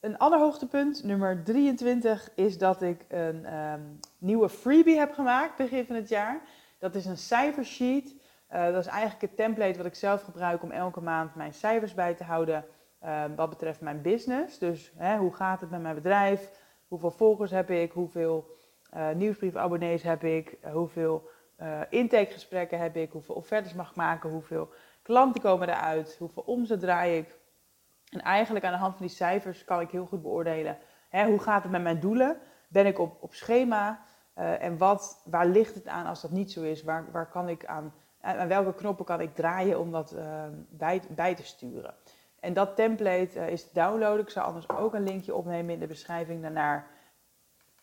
Een 0.00 0.18
ander 0.18 0.38
hoogtepunt, 0.38 1.04
nummer 1.04 1.42
23, 1.44 2.30
is 2.34 2.58
dat 2.58 2.82
ik 2.82 3.04
een 3.08 3.54
um, 3.54 4.00
nieuwe 4.18 4.48
freebie 4.48 4.98
heb 4.98 5.12
gemaakt 5.12 5.56
begin 5.56 5.86
van 5.86 5.96
het 5.96 6.08
jaar. 6.08 6.40
Dat 6.78 6.94
is 6.94 7.06
een 7.06 7.18
cijfersheet. 7.18 8.14
Uh, 8.52 8.64
dat 8.64 8.76
is 8.76 8.86
eigenlijk 8.86 9.20
het 9.20 9.36
template 9.36 9.76
wat 9.76 9.86
ik 9.86 9.94
zelf 9.94 10.22
gebruik 10.22 10.62
om 10.62 10.70
elke 10.70 11.00
maand 11.00 11.34
mijn 11.34 11.52
cijfers 11.52 11.94
bij 11.94 12.14
te 12.14 12.24
houden 12.24 12.64
uh, 13.04 13.24
wat 13.36 13.48
betreft 13.48 13.80
mijn 13.80 14.02
business. 14.02 14.58
Dus 14.58 14.92
hè, 14.96 15.16
hoe 15.16 15.34
gaat 15.34 15.60
het 15.60 15.70
met 15.70 15.82
mijn 15.82 15.94
bedrijf? 15.94 16.50
Hoeveel 16.88 17.10
volgers 17.10 17.50
heb 17.50 17.70
ik? 17.70 17.92
Hoeveel 17.92 18.56
uh, 18.96 19.10
nieuwsbriefabonnees 19.10 20.02
heb 20.02 20.24
ik? 20.24 20.58
hoeveel 20.72 21.32
intakegesprekken 21.88 22.78
heb 22.78 22.96
ik? 22.96 23.10
Hoeveel 23.12 23.34
offertes 23.34 23.74
mag 23.74 23.90
ik 23.90 23.96
maken? 23.96 24.30
Hoeveel 24.30 24.68
klanten 25.02 25.40
komen 25.40 25.68
eruit? 25.68 26.16
Hoeveel 26.18 26.42
omzet 26.42 26.80
draai 26.80 27.18
ik? 27.18 27.38
En 28.08 28.20
eigenlijk 28.20 28.64
aan 28.64 28.72
de 28.72 28.78
hand 28.78 28.96
van 28.96 29.06
die 29.06 29.14
cijfers 29.14 29.64
kan 29.64 29.80
ik 29.80 29.90
heel 29.90 30.06
goed 30.06 30.22
beoordelen 30.22 30.78
hè, 31.08 31.26
hoe 31.26 31.38
gaat 31.38 31.62
het 31.62 31.72
met 31.72 31.82
mijn 31.82 32.00
doelen? 32.00 32.38
Ben 32.68 32.86
ik 32.86 32.98
op, 32.98 33.16
op 33.20 33.34
schema? 33.34 34.02
en 34.34 34.78
wat, 34.78 35.22
waar 35.24 35.46
ligt 35.46 35.74
het 35.74 35.86
aan 35.86 36.06
als 36.06 36.20
dat 36.20 36.30
niet 36.30 36.52
zo 36.52 36.62
is? 36.62 36.82
Waar, 36.82 37.10
waar 37.12 37.28
kan 37.28 37.48
ik 37.48 37.66
aan 37.66 37.94
aan 38.24 38.48
welke 38.48 38.74
knoppen 38.74 39.04
kan 39.04 39.20
ik 39.20 39.34
draaien 39.34 39.78
om 39.78 39.90
dat 39.90 40.12
uh, 40.12 40.44
bij, 40.68 41.02
bij, 41.08 41.34
te 41.34 41.42
sturen. 41.42 41.94
En 42.40 42.52
dat 42.52 42.76
template 42.76 43.38
uh, 43.38 43.48
is 43.48 43.64
te 43.64 43.70
downloaden. 43.72 44.20
Ik 44.20 44.30
zal 44.30 44.44
anders 44.44 44.68
ook 44.68 44.94
een 44.94 45.02
linkje 45.02 45.34
opnemen 45.34 45.74
in 45.74 45.80
de 45.80 45.86
beschrijving 45.86 46.42
daarnaar. 46.42 46.86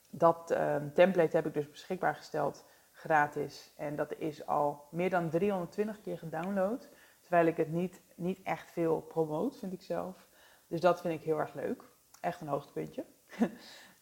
Dat 0.09 0.51
uh, 0.51 0.75
template 0.93 1.35
heb 1.35 1.45
ik 1.45 1.53
dus 1.53 1.69
beschikbaar 1.69 2.15
gesteld, 2.15 2.65
gratis. 2.91 3.73
En 3.77 3.95
dat 3.95 4.13
is 4.17 4.45
al 4.45 4.87
meer 4.91 5.09
dan 5.09 5.29
320 5.29 6.01
keer 6.01 6.17
gedownload. 6.17 6.89
Terwijl 7.21 7.45
ik 7.45 7.57
het 7.57 7.71
niet, 7.71 8.01
niet 8.15 8.39
echt 8.43 8.71
veel 8.71 9.01
promoot, 9.01 9.57
vind 9.57 9.73
ik 9.73 9.81
zelf. 9.81 10.27
Dus 10.67 10.79
dat 10.79 11.01
vind 11.01 11.19
ik 11.19 11.25
heel 11.25 11.39
erg 11.39 11.53
leuk. 11.53 11.83
Echt 12.21 12.41
een 12.41 12.47
hoogtepuntje. 12.47 13.05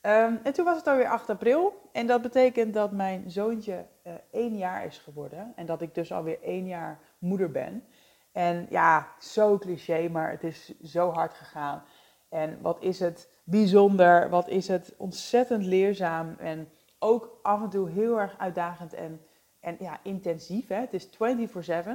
Um, 0.01 0.39
en 0.43 0.53
toen 0.53 0.65
was 0.65 0.77
het 0.77 0.88
alweer 0.88 1.09
8 1.09 1.29
april. 1.29 1.89
En 1.91 2.07
dat 2.07 2.21
betekent 2.21 2.73
dat 2.73 2.91
mijn 2.91 3.31
zoontje 3.31 3.85
uh, 4.07 4.13
één 4.31 4.57
jaar 4.57 4.85
is 4.85 4.97
geworden. 4.97 5.53
En 5.55 5.65
dat 5.65 5.81
ik 5.81 5.95
dus 5.95 6.12
alweer 6.12 6.41
één 6.41 6.67
jaar 6.67 6.99
moeder 7.17 7.51
ben. 7.51 7.83
En 8.31 8.67
ja, 8.69 9.07
zo 9.19 9.57
cliché, 9.57 10.09
maar 10.09 10.31
het 10.31 10.43
is 10.43 10.79
zo 10.81 11.12
hard 11.12 11.33
gegaan. 11.33 11.83
En 12.29 12.62
wat 12.62 12.81
is 12.81 12.99
het 12.99 13.29
bijzonder, 13.43 14.29
wat 14.29 14.47
is 14.47 14.67
het 14.67 14.93
ontzettend 14.97 15.65
leerzaam. 15.65 16.35
En 16.38 16.69
ook 16.99 17.39
af 17.41 17.62
en 17.62 17.69
toe 17.69 17.89
heel 17.89 18.19
erg 18.19 18.38
uitdagend 18.38 18.93
en, 18.93 19.21
en 19.59 19.75
ja, 19.79 19.99
intensief. 20.03 20.67
Hè? 20.67 20.79
Het 20.79 20.93
is 20.93 21.07
24-7. 21.07 21.09
Uh, 21.17 21.93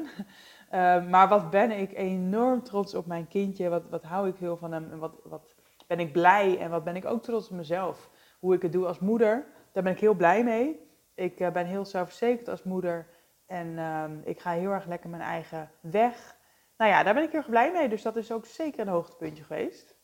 ehm, 0.71 1.11
maar 1.11 1.29
wat 1.29 1.51
ben 1.51 1.71
ik 1.71 1.93
enorm 1.93 2.63
trots 2.63 2.95
op 2.95 3.07
mijn 3.07 3.29
kindje. 3.29 3.69
Wat, 3.69 3.89
wat 3.91 4.03
hou 4.03 4.29
ik 4.29 4.37
heel 4.37 4.57
van 4.57 4.73
hem. 4.73 4.91
En 4.91 4.99
wat, 4.99 5.15
wat 5.25 5.54
ben 5.87 6.01
ik 6.01 6.13
blij 6.13 6.59
en 6.59 6.71
wat 6.71 6.85
ben 6.85 6.97
ik 6.97 7.05
ook 7.05 7.23
trots 7.23 7.49
op 7.49 7.57
mezelf. 7.57 8.11
Hoe 8.39 8.55
ik 8.55 8.63
het 8.63 8.73
doe 8.73 8.87
als 8.87 8.99
moeder, 8.99 9.47
daar 9.73 9.83
ben 9.83 9.93
ik 9.93 10.01
heel 10.01 10.15
blij 10.15 10.45
mee. 10.45 10.89
Ik 11.15 11.41
uh, 11.41 11.51
ben 11.51 11.67
heel 11.67 11.85
zelfverzekerd 11.85 12.49
als 12.49 12.63
moeder 12.63 13.07
en 13.47 13.67
uh, 13.67 14.05
ik 14.25 14.41
ga 14.41 14.53
heel 14.53 14.71
erg 14.71 14.87
lekker 14.87 15.11
mijn 15.11 15.23
eigen 15.23 15.71
weg. 15.81 16.37
Nou 16.77 16.91
ja, 16.91 17.03
daar 17.03 17.15
ben 17.15 17.23
ik 17.23 17.31
heel 17.31 17.39
erg 17.39 17.49
blij 17.49 17.73
mee, 17.73 17.89
dus 17.89 18.03
dat 18.03 18.17
is 18.17 18.33
ook 18.33 18.47
zeker 18.47 18.81
een 18.81 18.89
hoogtepuntje 18.89 19.45
geweest. 19.45 19.97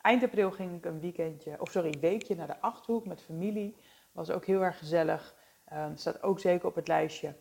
Eind 0.00 0.22
april 0.22 0.50
ging 0.50 0.76
ik 0.76 0.84
een 0.84 1.00
weekendje, 1.00 1.60
of 1.60 1.70
sorry, 1.70 1.94
weekje 2.00 2.34
naar 2.34 2.46
de 2.46 2.60
Achthoek 2.60 3.06
met 3.06 3.22
familie. 3.22 3.76
Was 4.12 4.30
ook 4.30 4.44
heel 4.44 4.62
erg 4.62 4.78
gezellig. 4.78 5.34
Uh, 5.72 5.86
staat 5.94 6.22
ook 6.22 6.40
zeker 6.40 6.68
op 6.68 6.74
het 6.74 6.88
lijstje. 6.88 7.34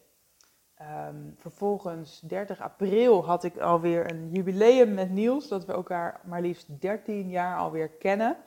Um, 0.81 1.35
vervolgens, 1.37 2.19
30 2.19 2.61
april, 2.61 3.25
had 3.25 3.43
ik 3.43 3.57
alweer 3.57 4.11
een 4.11 4.29
jubileum 4.29 4.93
met 4.93 5.09
Niels. 5.11 5.47
Dat 5.47 5.65
we 5.65 5.73
elkaar 5.73 6.19
maar 6.23 6.41
liefst 6.41 6.81
13 6.81 7.29
jaar 7.29 7.57
alweer 7.57 7.89
kennen. 7.89 8.37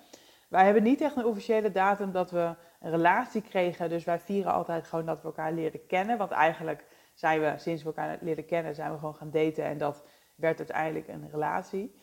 Wij 0.49 0.65
hebben 0.65 0.83
niet 0.83 1.01
echt 1.01 1.17
een 1.17 1.25
officiële 1.25 1.73
datum 1.73 2.13
dat 2.13 2.31
we 2.31 2.55
een 2.81 2.91
relatie 2.91 3.43
kregen. 3.43 3.89
Dus 3.89 4.05
wij 4.05 4.21
vieren 4.21 4.53
altijd 4.53 4.87
gewoon 4.87 5.07
dat 5.07 5.21
we 5.21 5.27
elkaar 5.27 5.53
leerden 5.53 5.87
kennen. 5.87 6.19
Want 6.19 6.31
eigenlijk 6.31 6.85
zijn 7.15 7.41
we, 7.41 7.55
sinds 7.57 7.83
we 7.83 7.89
elkaar 7.89 8.19
leren 8.21 8.47
kennen, 8.47 8.75
zijn 8.75 8.93
we 8.93 8.99
gewoon 8.99 9.15
gaan 9.15 9.31
daten. 9.31 9.65
En 9.65 9.79
dat 9.79 10.05
werd 10.35 10.59
uiteindelijk 10.59 11.09
een 11.09 11.29
relatie. 11.31 11.95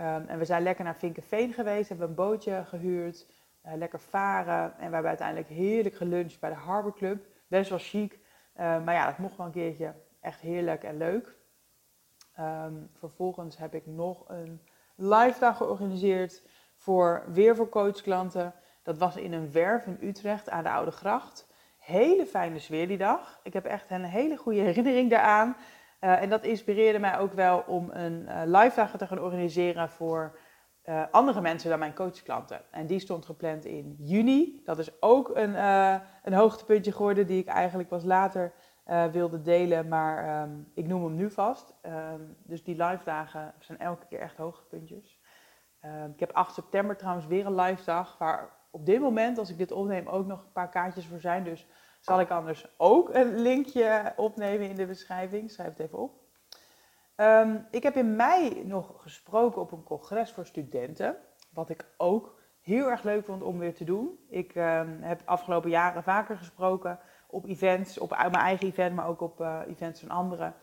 Um, 0.00 0.24
en 0.26 0.38
we 0.38 0.44
zijn 0.44 0.62
lekker 0.62 0.84
naar 0.84 0.96
Vinkenveen 0.96 1.52
geweest. 1.52 1.88
Hebben 1.88 2.08
een 2.08 2.14
bootje 2.14 2.64
gehuurd. 2.64 3.26
Uh, 3.66 3.72
lekker 3.74 4.00
varen. 4.00 4.72
En 4.78 4.86
we 4.86 4.92
hebben 4.92 5.06
uiteindelijk 5.06 5.48
heerlijk 5.48 5.94
geluncht 5.94 6.40
bij 6.40 6.50
de 6.50 6.56
Harbor 6.56 6.94
Club. 6.94 7.26
Best 7.46 7.70
wel 7.70 7.78
chic. 7.78 8.18
Uh, 8.60 8.84
maar 8.84 8.94
ja, 8.94 9.06
dat 9.06 9.18
mocht 9.18 9.36
wel 9.36 9.46
een 9.46 9.52
keertje 9.52 9.94
echt 10.20 10.40
heerlijk 10.40 10.84
en 10.84 10.96
leuk. 10.96 11.36
Um, 12.40 12.90
vervolgens 12.92 13.56
heb 13.58 13.74
ik 13.74 13.86
nog 13.86 14.24
een 14.28 14.60
live 14.94 15.38
dag 15.40 15.56
georganiseerd 15.56 16.42
voor 16.74 17.24
weer 17.26 17.56
voor 17.56 17.68
coachklanten. 17.68 18.54
Dat 18.82 18.98
was 18.98 19.16
in 19.16 19.32
een 19.32 19.52
werf 19.52 19.86
in 19.86 19.98
Utrecht 20.00 20.50
aan 20.50 20.62
de 20.62 20.70
Oude 20.70 20.90
Gracht. 20.90 21.48
Hele 21.78 22.26
fijne 22.26 22.58
sfeer 22.58 22.88
die 22.88 22.98
dag. 22.98 23.40
Ik 23.42 23.52
heb 23.52 23.64
echt 23.64 23.90
een 23.90 24.04
hele 24.04 24.36
goede 24.36 24.60
herinnering 24.60 25.10
daaraan. 25.10 25.56
Uh, 26.00 26.22
en 26.22 26.30
dat 26.30 26.44
inspireerde 26.44 26.98
mij 26.98 27.18
ook 27.18 27.32
wel 27.32 27.64
om 27.66 27.90
een 27.90 28.22
uh, 28.22 28.42
live 28.44 28.76
dag 28.76 28.96
te 28.96 29.06
gaan 29.06 29.20
organiseren 29.20 29.90
voor 29.90 30.38
uh, 30.84 31.02
andere 31.10 31.40
mensen 31.40 31.70
dan 31.70 31.78
mijn 31.78 31.94
coachklanten. 31.94 32.60
En 32.70 32.86
die 32.86 32.98
stond 32.98 33.24
gepland 33.24 33.64
in 33.64 33.96
juni. 33.98 34.62
Dat 34.64 34.78
is 34.78 35.02
ook 35.02 35.36
een, 35.36 35.50
uh, 35.50 35.96
een 36.22 36.32
hoogtepuntje 36.34 36.92
geworden 36.92 37.26
die 37.26 37.40
ik 37.40 37.46
eigenlijk 37.46 37.88
pas 37.88 38.04
later 38.04 38.52
uh, 38.86 39.06
wilde 39.06 39.42
delen. 39.42 39.88
Maar 39.88 40.42
um, 40.42 40.70
ik 40.74 40.86
noem 40.86 41.04
hem 41.04 41.14
nu 41.14 41.30
vast. 41.30 41.74
Um, 41.82 42.36
dus 42.42 42.64
die 42.64 42.82
live 42.82 43.04
dagen 43.04 43.54
zijn 43.58 43.78
elke 43.78 44.06
keer 44.06 44.20
echt 44.20 44.36
hoogtepuntjes. 44.36 45.20
Um, 45.84 46.10
ik 46.12 46.20
heb 46.20 46.32
8 46.32 46.54
september 46.54 46.96
trouwens 46.96 47.26
weer 47.26 47.46
een 47.46 47.54
live 47.54 47.84
dag. 47.84 48.18
Waar 48.18 48.50
op 48.70 48.86
dit 48.86 49.00
moment, 49.00 49.38
als 49.38 49.50
ik 49.50 49.58
dit 49.58 49.72
opneem, 49.72 50.06
ook 50.06 50.26
nog 50.26 50.40
een 50.40 50.52
paar 50.52 50.70
kaartjes 50.70 51.06
voor 51.06 51.20
zijn. 51.20 51.44
Dus 51.44 51.66
zal 52.00 52.20
ik 52.20 52.30
anders 52.30 52.74
ook 52.76 53.14
een 53.14 53.38
linkje 53.38 54.12
opnemen 54.16 54.68
in 54.68 54.76
de 54.76 54.86
beschrijving. 54.86 55.50
Schrijf 55.50 55.68
het 55.68 55.78
even 55.78 55.98
op. 55.98 56.23
Um, 57.16 57.66
ik 57.70 57.82
heb 57.82 57.96
in 57.96 58.16
mei 58.16 58.64
nog 58.64 59.02
gesproken 59.02 59.60
op 59.60 59.72
een 59.72 59.82
congres 59.82 60.32
voor 60.32 60.46
studenten. 60.46 61.16
Wat 61.52 61.70
ik 61.70 61.86
ook 61.96 62.40
heel 62.60 62.90
erg 62.90 63.02
leuk 63.02 63.24
vond 63.24 63.42
om 63.42 63.58
weer 63.58 63.74
te 63.74 63.84
doen. 63.84 64.18
Ik 64.28 64.54
um, 64.54 64.98
heb 65.00 65.22
afgelopen 65.24 65.70
jaren 65.70 66.02
vaker 66.02 66.36
gesproken 66.36 66.98
op 67.26 67.46
events, 67.46 67.98
op 67.98 68.10
mijn 68.10 68.32
eigen 68.34 68.66
event, 68.66 68.94
maar 68.94 69.06
ook 69.06 69.20
op 69.20 69.40
uh, 69.40 69.60
events 69.66 70.00
van 70.00 70.10
anderen. 70.10 70.54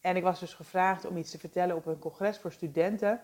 En 0.00 0.16
ik 0.16 0.22
was 0.22 0.40
dus 0.40 0.54
gevraagd 0.54 1.06
om 1.06 1.16
iets 1.16 1.30
te 1.30 1.38
vertellen 1.38 1.76
op 1.76 1.86
een 1.86 1.98
congres 1.98 2.38
voor 2.38 2.52
studenten. 2.52 3.20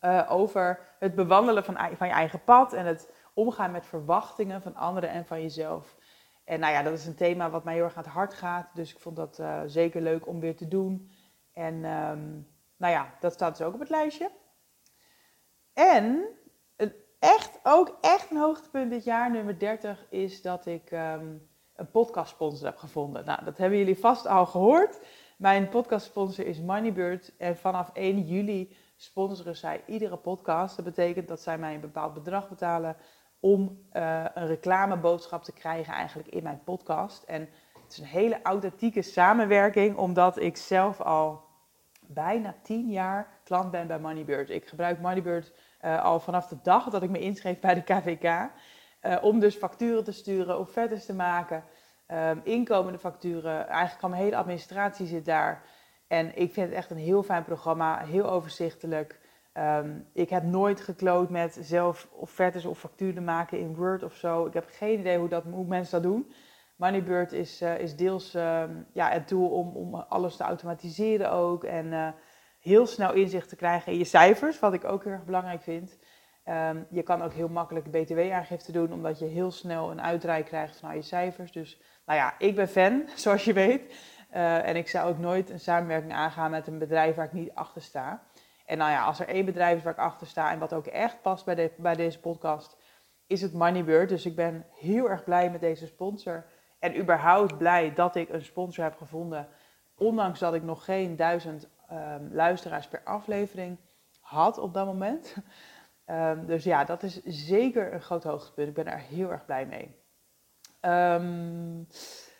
Uh, 0.00 0.26
over 0.28 0.80
het 0.98 1.14
bewandelen 1.14 1.64
van, 1.64 1.76
van 1.96 2.06
je 2.06 2.12
eigen 2.12 2.44
pad 2.44 2.72
en 2.72 2.86
het 2.86 3.12
omgaan 3.34 3.70
met 3.70 3.86
verwachtingen 3.86 4.62
van 4.62 4.74
anderen 4.74 5.10
en 5.10 5.26
van 5.26 5.42
jezelf. 5.42 5.96
En 6.44 6.60
nou 6.60 6.72
ja, 6.72 6.82
dat 6.82 6.92
is 6.92 7.06
een 7.06 7.14
thema 7.14 7.50
wat 7.50 7.64
mij 7.64 7.74
heel 7.74 7.84
erg 7.84 7.96
aan 7.96 8.02
het 8.02 8.12
hart 8.12 8.34
gaat. 8.34 8.66
Dus 8.74 8.92
ik 8.92 9.00
vond 9.00 9.16
dat 9.16 9.38
uh, 9.38 9.60
zeker 9.66 10.00
leuk 10.00 10.26
om 10.26 10.40
weer 10.40 10.56
te 10.56 10.68
doen. 10.68 11.10
En 11.54 11.74
um, 11.74 12.48
nou 12.76 12.92
ja, 12.92 13.14
dat 13.20 13.32
staat 13.32 13.56
dus 13.56 13.66
ook 13.66 13.74
op 13.74 13.80
het 13.80 13.90
lijstje. 13.90 14.30
En 15.72 16.28
een 16.76 16.92
echt, 17.18 17.58
ook 17.62 17.98
echt 18.00 18.30
een 18.30 18.36
hoogtepunt 18.36 18.90
dit 18.90 19.04
jaar, 19.04 19.30
nummer 19.30 19.58
30, 19.58 20.06
is 20.10 20.42
dat 20.42 20.66
ik 20.66 20.90
um, 20.90 21.48
een 21.74 21.90
podcastsponsor 21.90 22.66
heb 22.66 22.76
gevonden. 22.76 23.24
Nou, 23.24 23.44
dat 23.44 23.58
hebben 23.58 23.78
jullie 23.78 23.98
vast 23.98 24.26
al 24.26 24.46
gehoord. 24.46 25.00
Mijn 25.38 25.68
podcastsponsor 25.68 26.46
is 26.46 26.60
Moneybird 26.60 27.36
en 27.36 27.56
vanaf 27.56 27.90
1 27.92 28.20
juli 28.20 28.76
sponsoren 28.96 29.56
zij 29.56 29.82
iedere 29.86 30.16
podcast. 30.16 30.76
Dat 30.76 30.84
betekent 30.84 31.28
dat 31.28 31.40
zij 31.40 31.58
mij 31.58 31.74
een 31.74 31.80
bepaald 31.80 32.14
bedrag 32.14 32.48
betalen 32.48 32.96
om 33.40 33.86
uh, 33.92 34.24
een 34.34 34.46
reclameboodschap 34.46 35.42
te 35.42 35.52
krijgen 35.52 35.94
eigenlijk 35.94 36.28
in 36.28 36.42
mijn 36.42 36.62
podcast. 36.64 37.22
En 37.22 37.48
is 37.94 38.00
een 38.00 38.20
hele 38.20 38.42
authentieke 38.42 39.02
samenwerking, 39.02 39.96
omdat 39.96 40.40
ik 40.40 40.56
zelf 40.56 41.00
al 41.00 41.42
bijna 42.00 42.54
10 42.62 42.90
jaar 42.90 43.28
klant 43.44 43.70
ben 43.70 43.86
bij 43.86 43.98
Moneybird. 43.98 44.50
Ik 44.50 44.68
gebruik 44.68 45.00
Moneybird 45.00 45.52
uh, 45.84 46.04
al 46.04 46.20
vanaf 46.20 46.48
de 46.48 46.56
dag 46.62 46.90
dat 46.90 47.02
ik 47.02 47.10
me 47.10 47.18
inschreef 47.18 47.60
bij 47.60 47.74
de 47.74 47.82
KVK. 47.82 48.50
Eh, 49.00 49.16
om 49.20 49.40
dus 49.40 49.54
facturen 49.54 50.04
te 50.04 50.12
sturen, 50.12 50.58
offertes 50.58 51.06
te 51.06 51.14
maken, 51.14 51.64
um, 52.08 52.40
inkomende 52.44 52.98
facturen. 52.98 53.68
Eigenlijk 53.68 54.02
al 54.02 54.08
mijn 54.08 54.22
hele 54.22 54.36
administratie 54.36 55.06
zit 55.06 55.24
daar. 55.24 55.62
En 56.06 56.26
ik 56.26 56.52
vind 56.52 56.66
het 56.66 56.76
echt 56.76 56.90
een 56.90 56.96
heel 56.96 57.22
fijn 57.22 57.44
programma, 57.44 57.98
heel 57.98 58.30
overzichtelijk. 58.30 59.20
Um, 59.58 60.06
ik 60.12 60.30
heb 60.30 60.42
nooit 60.42 60.80
gekloot 60.80 61.30
met 61.30 61.58
zelf 61.60 62.08
offertes 62.10 62.64
of 62.64 62.78
facturen 62.78 63.24
maken 63.24 63.58
in 63.58 63.74
Word 63.74 64.02
of 64.02 64.14
zo. 64.14 64.46
Ik 64.46 64.54
heb 64.54 64.66
geen 64.68 64.98
idee 64.98 65.18
hoe, 65.18 65.28
dat, 65.28 65.44
hoe 65.50 65.66
mensen 65.66 66.02
dat 66.02 66.12
doen. 66.12 66.32
Moneybird 66.76 67.32
is, 67.32 67.62
uh, 67.62 67.78
is 67.78 67.96
deels 67.96 68.34
uh, 68.34 68.62
ja, 68.92 69.08
het 69.08 69.28
doel 69.28 69.48
om, 69.48 69.76
om 69.76 69.94
alles 69.94 70.36
te 70.36 70.42
automatiseren 70.42 71.30
ook. 71.30 71.64
En 71.64 71.86
uh, 71.86 72.08
heel 72.60 72.86
snel 72.86 73.12
inzicht 73.12 73.48
te 73.48 73.56
krijgen 73.56 73.92
in 73.92 73.98
je 73.98 74.04
cijfers, 74.04 74.58
wat 74.58 74.72
ik 74.72 74.84
ook 74.84 75.04
heel 75.04 75.12
erg 75.12 75.24
belangrijk 75.24 75.62
vind. 75.62 75.98
Um, 76.48 76.86
je 76.90 77.02
kan 77.02 77.22
ook 77.22 77.32
heel 77.32 77.48
makkelijk 77.48 77.90
btw-aangifte 77.90 78.72
doen, 78.72 78.92
omdat 78.92 79.18
je 79.18 79.24
heel 79.24 79.50
snel 79.50 79.90
een 79.90 80.02
uitdraai 80.02 80.42
krijgt 80.42 80.76
van 80.76 80.94
je 80.94 81.02
cijfers. 81.02 81.52
Dus 81.52 81.80
nou 82.06 82.18
ja, 82.18 82.34
ik 82.38 82.54
ben 82.54 82.68
fan, 82.68 83.08
zoals 83.14 83.44
je 83.44 83.52
weet. 83.52 83.94
en 84.30 84.76
ik 84.76 84.88
zou 84.88 85.08
ook 85.08 85.18
nooit 85.18 85.50
een 85.50 85.60
samenwerking 85.60 86.12
aangaan 86.12 86.50
met 86.50 86.66
een 86.66 86.78
bedrijf 86.78 87.14
waar 87.14 87.26
ik 87.26 87.32
niet 87.32 87.54
achter 87.54 87.82
sta. 87.82 88.22
En 88.66 88.78
nou 88.78 88.90
ja, 88.90 89.04
als 89.04 89.20
er 89.20 89.28
één 89.28 89.44
bedrijf 89.44 89.76
is 89.76 89.82
waar 89.82 89.92
ik 89.92 89.98
achter 89.98 90.26
sta 90.26 90.50
en 90.50 90.58
wat 90.58 90.72
ook 90.72 90.86
echt 90.86 91.22
past 91.22 91.44
bij, 91.44 91.54
de, 91.54 91.70
bij 91.76 91.94
deze 91.94 92.20
podcast, 92.20 92.76
is 93.26 93.42
het 93.42 93.52
Moneybird. 93.52 94.08
Dus 94.08 94.26
ik 94.26 94.36
ben 94.36 94.66
heel 94.74 95.10
erg 95.10 95.24
blij 95.24 95.50
met 95.50 95.60
deze 95.60 95.86
sponsor. 95.86 96.44
En 96.84 96.98
überhaupt 96.98 97.58
blij 97.58 97.92
dat 97.94 98.16
ik 98.16 98.28
een 98.28 98.44
sponsor 98.44 98.84
heb 98.84 98.96
gevonden. 98.96 99.48
Ondanks 99.96 100.38
dat 100.38 100.54
ik 100.54 100.62
nog 100.62 100.84
geen 100.84 101.16
duizend 101.16 101.68
um, 101.92 102.28
luisteraars 102.32 102.88
per 102.88 103.00
aflevering 103.04 103.78
had 104.20 104.58
op 104.58 104.74
dat 104.74 104.86
moment. 104.86 105.36
Um, 106.06 106.46
dus 106.52 106.64
ja, 106.64 106.84
dat 106.84 107.02
is 107.02 107.22
zeker 107.24 107.92
een 107.92 108.00
groot 108.00 108.24
hoogtepunt. 108.24 108.68
Ik 108.68 108.74
ben 108.74 108.86
er 108.86 108.98
heel 108.98 109.30
erg 109.30 109.44
blij 109.44 109.66
mee. 109.66 109.96
Um, 110.92 111.86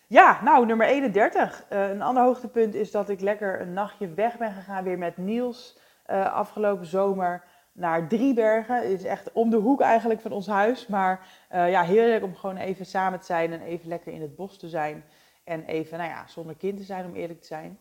ja, 0.07 0.43
nou, 0.43 0.65
nummer 0.65 0.87
31. 0.87 1.65
Uh, 1.69 1.89
een 1.89 2.01
ander 2.01 2.23
hoogtepunt 2.23 2.73
is 2.73 2.91
dat 2.91 3.09
ik 3.09 3.21
lekker 3.21 3.61
een 3.61 3.73
nachtje 3.73 4.13
weg 4.13 4.37
ben 4.37 4.51
gegaan 4.51 4.83
weer 4.83 4.97
met 4.97 5.17
Niels 5.17 5.79
uh, 6.07 6.33
afgelopen 6.33 6.85
zomer 6.85 7.43
naar 7.75 8.07
Driebergen. 8.07 8.75
Het 8.75 8.99
is 8.99 9.03
echt 9.03 9.31
om 9.31 9.49
de 9.49 9.57
hoek 9.57 9.81
eigenlijk 9.81 10.21
van 10.21 10.31
ons 10.31 10.47
huis. 10.47 10.87
Maar 10.87 11.27
uh, 11.51 11.69
ja, 11.69 11.83
heerlijk 11.83 12.23
om 12.23 12.35
gewoon 12.35 12.57
even 12.57 12.85
samen 12.85 13.19
te 13.19 13.25
zijn 13.25 13.53
en 13.53 13.61
even 13.61 13.87
lekker 13.87 14.13
in 14.13 14.21
het 14.21 14.35
bos 14.35 14.57
te 14.57 14.69
zijn. 14.69 15.03
En 15.43 15.65
even, 15.65 15.97
nou 15.97 16.09
ja, 16.09 16.27
zonder 16.27 16.55
kind 16.55 16.77
te 16.77 16.83
zijn, 16.83 17.05
om 17.05 17.15
eerlijk 17.15 17.39
te 17.41 17.47
zijn. 17.47 17.79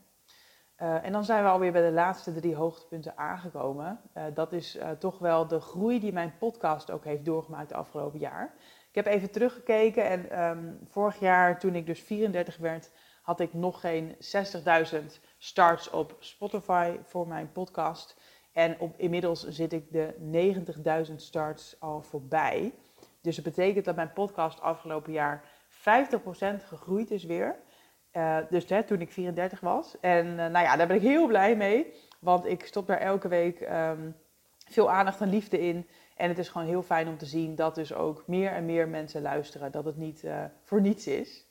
Uh, 0.82 1.04
en 1.04 1.12
dan 1.12 1.24
zijn 1.24 1.42
we 1.42 1.48
alweer 1.48 1.72
bij 1.72 1.86
de 1.86 1.92
laatste 1.92 2.32
drie 2.32 2.54
hoogtepunten 2.54 3.18
aangekomen. 3.18 4.00
Uh, 4.16 4.24
dat 4.34 4.52
is 4.52 4.78
toch 4.98 5.18
wel 5.18 5.46
de 5.46 5.60
groei 5.60 6.00
die 6.00 6.12
mijn 6.12 6.34
podcast 6.38 6.90
ook 6.90 7.04
heeft 7.04 7.24
doorgemaakt 7.24 7.68
de 7.68 7.74
afgelopen 7.74 8.18
jaar. 8.18 8.54
Ik 8.94 9.04
heb 9.04 9.14
even 9.14 9.30
teruggekeken 9.30 10.04
en 10.04 10.42
um, 10.42 10.78
vorig 10.84 11.18
jaar, 11.18 11.58
toen 11.58 11.74
ik 11.74 11.86
dus 11.86 12.00
34 12.00 12.56
werd, 12.56 12.90
had 13.22 13.40
ik 13.40 13.54
nog 13.54 13.80
geen 13.80 14.16
60.000 14.92 15.04
starts 15.38 15.90
op 15.90 16.16
Spotify 16.18 16.96
voor 17.02 17.28
mijn 17.28 17.52
podcast. 17.52 18.16
En 18.54 18.80
op, 18.80 18.94
inmiddels 18.96 19.48
zit 19.48 19.72
ik 19.72 19.92
de 19.92 20.14
90.000 21.08 21.14
starts 21.16 21.76
al 21.78 22.02
voorbij. 22.02 22.72
Dus 23.20 23.36
dat 23.36 23.44
betekent 23.44 23.84
dat 23.84 23.96
mijn 23.96 24.12
podcast 24.12 24.60
afgelopen 24.60 25.12
jaar 25.12 25.44
50% 25.70 25.74
gegroeid 26.66 27.10
is 27.10 27.24
weer. 27.24 27.56
Uh, 28.12 28.38
dus 28.50 28.68
hè, 28.68 28.82
toen 28.82 29.00
ik 29.00 29.12
34 29.12 29.60
was. 29.60 30.00
En 30.00 30.26
uh, 30.26 30.34
nou 30.34 30.58
ja, 30.58 30.76
daar 30.76 30.86
ben 30.86 30.96
ik 30.96 31.02
heel 31.02 31.26
blij 31.26 31.56
mee. 31.56 31.92
Want 32.20 32.46
ik 32.46 32.66
stop 32.66 32.86
daar 32.86 32.98
elke 32.98 33.28
week 33.28 33.60
um, 33.60 34.16
veel 34.68 34.90
aandacht 34.90 35.20
en 35.20 35.28
liefde 35.28 35.60
in. 35.60 35.88
En 36.16 36.28
het 36.28 36.38
is 36.38 36.48
gewoon 36.48 36.66
heel 36.66 36.82
fijn 36.82 37.08
om 37.08 37.18
te 37.18 37.26
zien 37.26 37.54
dat 37.54 37.74
dus 37.74 37.94
ook 37.94 38.22
meer 38.26 38.50
en 38.50 38.64
meer 38.64 38.88
mensen 38.88 39.22
luisteren. 39.22 39.72
Dat 39.72 39.84
het 39.84 39.96
niet 39.96 40.22
uh, 40.24 40.44
voor 40.62 40.80
niets 40.80 41.06
is. 41.06 41.46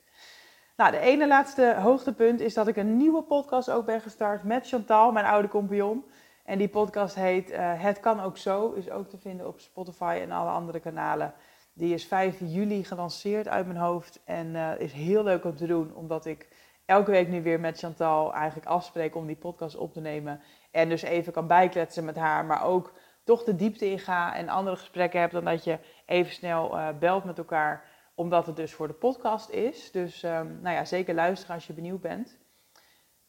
Nou, 0.76 0.90
de 0.90 0.98
ene 0.98 1.26
laatste 1.26 1.74
hoogtepunt 1.78 2.40
is 2.40 2.54
dat 2.54 2.68
ik 2.68 2.76
een 2.76 2.96
nieuwe 2.96 3.22
podcast 3.22 3.70
ook 3.70 3.86
ben 3.86 4.00
gestart 4.00 4.44
met 4.44 4.68
Chantal, 4.68 5.12
mijn 5.12 5.26
oude 5.26 5.48
compagnon. 5.48 6.04
En 6.44 6.58
die 6.58 6.68
podcast 6.68 7.14
heet 7.14 7.50
uh, 7.50 7.82
Het 7.82 8.00
kan 8.00 8.20
ook 8.20 8.36
zo, 8.36 8.72
is 8.72 8.90
ook 8.90 9.08
te 9.08 9.18
vinden 9.18 9.46
op 9.46 9.60
Spotify 9.60 10.18
en 10.22 10.30
alle 10.30 10.50
andere 10.50 10.80
kanalen. 10.80 11.34
Die 11.72 11.94
is 11.94 12.04
5 12.04 12.36
juli 12.40 12.84
gelanceerd 12.84 13.48
uit 13.48 13.66
mijn 13.66 13.78
hoofd 13.78 14.20
en 14.24 14.46
uh, 14.46 14.70
is 14.78 14.92
heel 14.92 15.22
leuk 15.22 15.44
om 15.44 15.56
te 15.56 15.66
doen, 15.66 15.94
omdat 15.94 16.26
ik 16.26 16.48
elke 16.84 17.10
week 17.10 17.28
nu 17.28 17.42
weer 17.42 17.60
met 17.60 17.78
Chantal 17.78 18.34
eigenlijk 18.34 18.66
afspreek 18.66 19.14
om 19.14 19.26
die 19.26 19.36
podcast 19.36 19.76
op 19.76 19.92
te 19.92 20.00
nemen. 20.00 20.40
En 20.70 20.88
dus 20.88 21.02
even 21.02 21.32
kan 21.32 21.46
bijkletsen 21.46 22.04
met 22.04 22.16
haar, 22.16 22.44
maar 22.44 22.64
ook 22.64 22.92
toch 23.24 23.44
de 23.44 23.56
diepte 23.56 23.90
inga 23.90 24.34
en 24.34 24.48
andere 24.48 24.76
gesprekken 24.76 25.20
heb 25.20 25.30
dan 25.30 25.44
dat 25.44 25.64
je 25.64 25.78
even 26.06 26.32
snel 26.32 26.76
uh, 26.76 26.88
belt 26.98 27.24
met 27.24 27.38
elkaar 27.38 27.84
omdat 28.14 28.46
het 28.46 28.56
dus 28.56 28.72
voor 28.72 28.86
de 28.86 28.94
podcast 28.94 29.50
is. 29.50 29.90
Dus 29.90 30.22
um, 30.22 30.58
nou 30.62 30.74
ja, 30.74 30.84
zeker 30.84 31.14
luisteren 31.14 31.54
als 31.54 31.66
je 31.66 31.72
benieuwd 31.72 32.00
bent. 32.00 32.38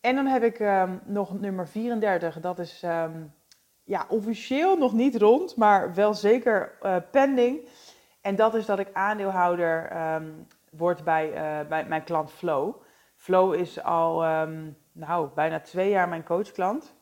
En 0.05 0.15
dan 0.15 0.25
heb 0.25 0.43
ik 0.43 0.59
um, 0.59 1.01
nog 1.05 1.39
nummer 1.39 1.67
34. 1.67 2.39
Dat 2.39 2.59
is 2.59 2.83
um, 2.83 3.33
ja, 3.83 4.05
officieel 4.09 4.77
nog 4.77 4.93
niet 4.93 5.15
rond, 5.15 5.55
maar 5.55 5.93
wel 5.93 6.13
zeker 6.13 6.77
uh, 6.81 6.95
pending. 7.11 7.67
En 8.21 8.35
dat 8.35 8.55
is 8.55 8.65
dat 8.65 8.79
ik 8.79 8.93
aandeelhouder 8.93 9.91
word 10.71 11.03
bij, 11.03 11.27
uh, 11.27 11.67
bij 11.67 11.85
mijn 11.85 12.03
klant 12.03 12.31
Flow. 12.31 12.81
Flow 13.15 13.53
is 13.53 13.83
al 13.83 14.19
nou, 14.91 15.29
bijna 15.35 15.59
twee 15.59 15.89
jaar 15.89 16.09
mijn 16.09 16.23
coachklant. 16.23 16.95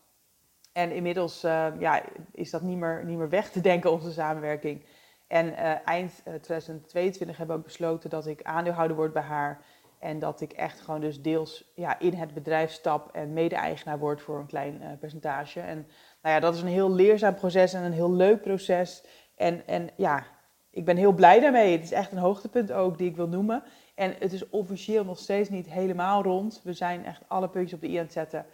En 0.73 0.91
inmiddels 0.91 1.41
ja, 1.79 2.01
is 2.31 2.49
dat 2.49 2.61
niet 2.61 2.77
meer, 2.77 3.05
niet 3.05 3.17
meer 3.17 3.29
weg 3.29 3.49
te 3.49 3.61
denken, 3.61 3.91
onze 3.91 4.11
samenwerking. 4.11 4.85
En 5.27 5.45
uh, 5.47 5.87
eind 5.87 6.21
uh, 6.27 6.33
2022 6.33 7.37
hebben 7.37 7.55
we 7.55 7.61
ook 7.61 7.67
besloten 7.67 8.09
dat 8.09 8.27
ik 8.27 8.43
aandeelhouder 8.43 8.97
word 8.97 9.13
bij 9.13 9.21
haar. 9.21 9.61
En 10.03 10.19
dat 10.19 10.41
ik 10.41 10.51
echt 10.51 10.81
gewoon 10.81 11.01
dus 11.01 11.21
deels 11.21 11.71
ja, 11.75 11.99
in 11.99 12.13
het 12.13 12.33
bedrijf 12.33 12.71
stap 12.71 13.09
en 13.13 13.33
mede-eigenaar 13.33 13.99
word 13.99 14.21
voor 14.21 14.39
een 14.39 14.45
klein 14.45 14.81
uh, 14.81 14.87
percentage. 14.99 15.59
En 15.59 15.87
nou 16.21 16.35
ja, 16.35 16.39
dat 16.39 16.55
is 16.55 16.61
een 16.61 16.67
heel 16.67 16.91
leerzaam 16.91 17.35
proces 17.35 17.73
en 17.73 17.83
een 17.83 17.93
heel 17.93 18.11
leuk 18.11 18.41
proces. 18.41 19.03
En, 19.35 19.67
en 19.67 19.89
ja, 19.95 20.25
ik 20.69 20.85
ben 20.85 20.97
heel 20.97 21.11
blij 21.11 21.39
daarmee. 21.39 21.71
Het 21.71 21.83
is 21.83 21.91
echt 21.91 22.11
een 22.11 22.17
hoogtepunt 22.17 22.71
ook 22.71 22.97
die 22.97 23.09
ik 23.09 23.15
wil 23.15 23.27
noemen. 23.27 23.63
En 23.95 24.15
het 24.19 24.33
is 24.33 24.49
officieel 24.49 25.05
nog 25.05 25.19
steeds 25.19 25.49
niet 25.49 25.69
helemaal 25.69 26.23
rond. 26.23 26.61
We 26.63 26.73
zijn 26.73 27.05
echt 27.05 27.21
alle 27.27 27.49
puntjes 27.49 27.73
op 27.73 27.81
de 27.81 27.89
i 27.89 27.95
aan 27.95 28.03
het 28.03 28.13
zetten. 28.13 28.45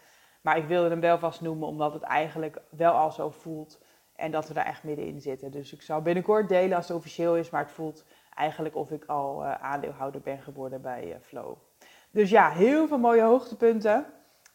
Maar 0.42 0.58
ik 0.58 0.66
wilde 0.66 0.90
hem 0.90 1.00
wel 1.00 1.20
vast 1.20 1.42
noemen, 1.42 1.68
omdat 1.68 1.94
het 1.94 2.04
eigenlijk 2.04 2.62
wel 2.70 2.94
al 2.94 3.12
zo 3.12 3.30
voelt. 3.30 3.80
En 4.16 4.32
dat 4.32 4.48
we 4.48 4.54
daar 4.54 4.66
echt 4.66 4.84
middenin 4.84 5.22
zitten. 5.22 5.52
Dus 5.52 5.74
ik 5.74 5.82
zal 5.82 6.02
binnenkort 6.02 6.50
delen 6.50 6.78
als 6.78 6.88
het 6.88 6.98
officieel 6.98 7.38
is. 7.38 7.50
Maar 7.50 7.64
het 7.64 7.72
voelt 7.72 8.06
eigenlijk 8.40 8.76
of 8.76 8.92
ik 8.92 9.06
al 9.06 9.44
uh, 9.44 9.54
aandeelhouder 9.54 10.22
ben 10.22 10.38
geworden 10.38 10.82
bij 10.82 11.08
uh, 11.08 11.16
Flow. 11.22 11.58
Dus 12.12 12.30
ja, 12.30 12.50
heel 12.50 12.88
veel 12.88 12.98
mooie 12.98 13.22
hoogtepunten. 13.22 14.06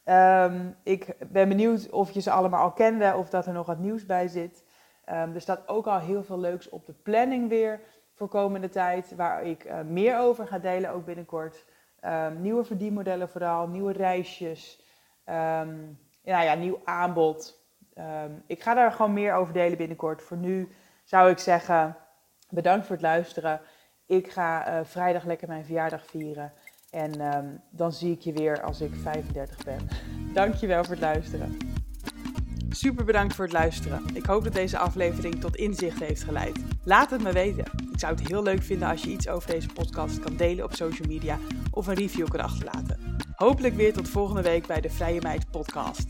Um, 0.04 0.76
ik 0.82 1.16
ben 1.28 1.48
benieuwd 1.48 1.90
of 1.90 2.10
je 2.10 2.20
ze 2.20 2.30
allemaal 2.30 2.62
al 2.62 2.72
kende 2.72 3.14
of 3.16 3.30
dat 3.30 3.46
er 3.46 3.52
nog 3.52 3.66
wat 3.66 3.78
nieuws 3.78 4.06
bij 4.06 4.28
zit. 4.28 4.64
Um, 5.08 5.34
er 5.34 5.40
staat 5.40 5.68
ook 5.68 5.86
al 5.86 5.98
heel 5.98 6.22
veel 6.22 6.38
leuks 6.38 6.68
op 6.68 6.86
de 6.86 6.92
planning 6.92 7.48
weer 7.48 7.80
voor 8.14 8.28
komende 8.28 8.68
tijd. 8.68 9.14
Waar 9.14 9.42
ik 9.42 9.64
uh, 9.64 9.80
meer 9.80 10.18
over 10.18 10.46
ga 10.46 10.58
delen, 10.58 10.90
ook 10.90 11.04
binnenkort. 11.04 11.64
Um, 12.04 12.40
nieuwe 12.40 12.64
verdienmodellen 12.64 13.28
vooral, 13.28 13.66
nieuwe 13.66 13.92
reisjes. 13.92 14.82
Um, 15.26 15.98
ja, 16.22 16.54
nieuw 16.54 16.80
aanbod. 16.84 17.62
Ik 18.46 18.62
ga 18.62 18.74
daar 18.74 18.92
gewoon 18.92 19.12
meer 19.12 19.34
over 19.34 19.52
delen 19.52 19.78
binnenkort. 19.78 20.22
Voor 20.22 20.36
nu 20.36 20.68
zou 21.04 21.30
ik 21.30 21.38
zeggen, 21.38 21.96
bedankt 22.48 22.86
voor 22.86 22.94
het 22.94 23.04
luisteren. 23.04 23.60
Ik 24.06 24.30
ga 24.30 24.66
eh, 24.66 24.84
vrijdag 24.84 25.24
lekker 25.24 25.48
mijn 25.48 25.64
verjaardag 25.64 26.06
vieren. 26.06 26.52
En 26.90 27.20
ehm, 27.20 27.46
dan 27.70 27.92
zie 27.92 28.12
ik 28.12 28.20
je 28.20 28.32
weer 28.32 28.62
als 28.62 28.80
ik 28.80 28.94
35 29.02 29.64
ben. 29.64 29.88
Dankjewel 30.34 30.84
voor 30.84 30.92
het 30.92 31.02
luisteren. 31.02 31.56
Super 32.70 33.04
bedankt 33.04 33.34
voor 33.34 33.44
het 33.44 33.52
luisteren. 33.52 34.02
Ik 34.14 34.24
hoop 34.24 34.44
dat 34.44 34.52
deze 34.52 34.78
aflevering 34.78 35.40
tot 35.40 35.56
inzicht 35.56 36.00
heeft 36.00 36.22
geleid. 36.22 36.58
Laat 36.84 37.10
het 37.10 37.22
me 37.22 37.32
weten. 37.32 37.64
Ik 37.92 37.98
zou 37.98 38.14
het 38.14 38.28
heel 38.28 38.42
leuk 38.42 38.62
vinden 38.62 38.88
als 38.88 39.02
je 39.02 39.10
iets 39.10 39.28
over 39.28 39.50
deze 39.50 39.68
podcast 39.68 40.20
kan 40.20 40.36
delen 40.36 40.64
op 40.64 40.74
social 40.74 41.08
media 41.08 41.38
of 41.70 41.86
een 41.86 41.94
review 41.94 42.28
kan 42.28 42.40
achterlaten. 42.40 43.16
Hopelijk 43.34 43.74
weer 43.74 43.92
tot 43.92 44.08
volgende 44.08 44.42
week 44.42 44.66
bij 44.66 44.80
de 44.80 44.90
Vrije 44.90 45.20
Meid 45.20 45.50
Podcast. 45.50 46.06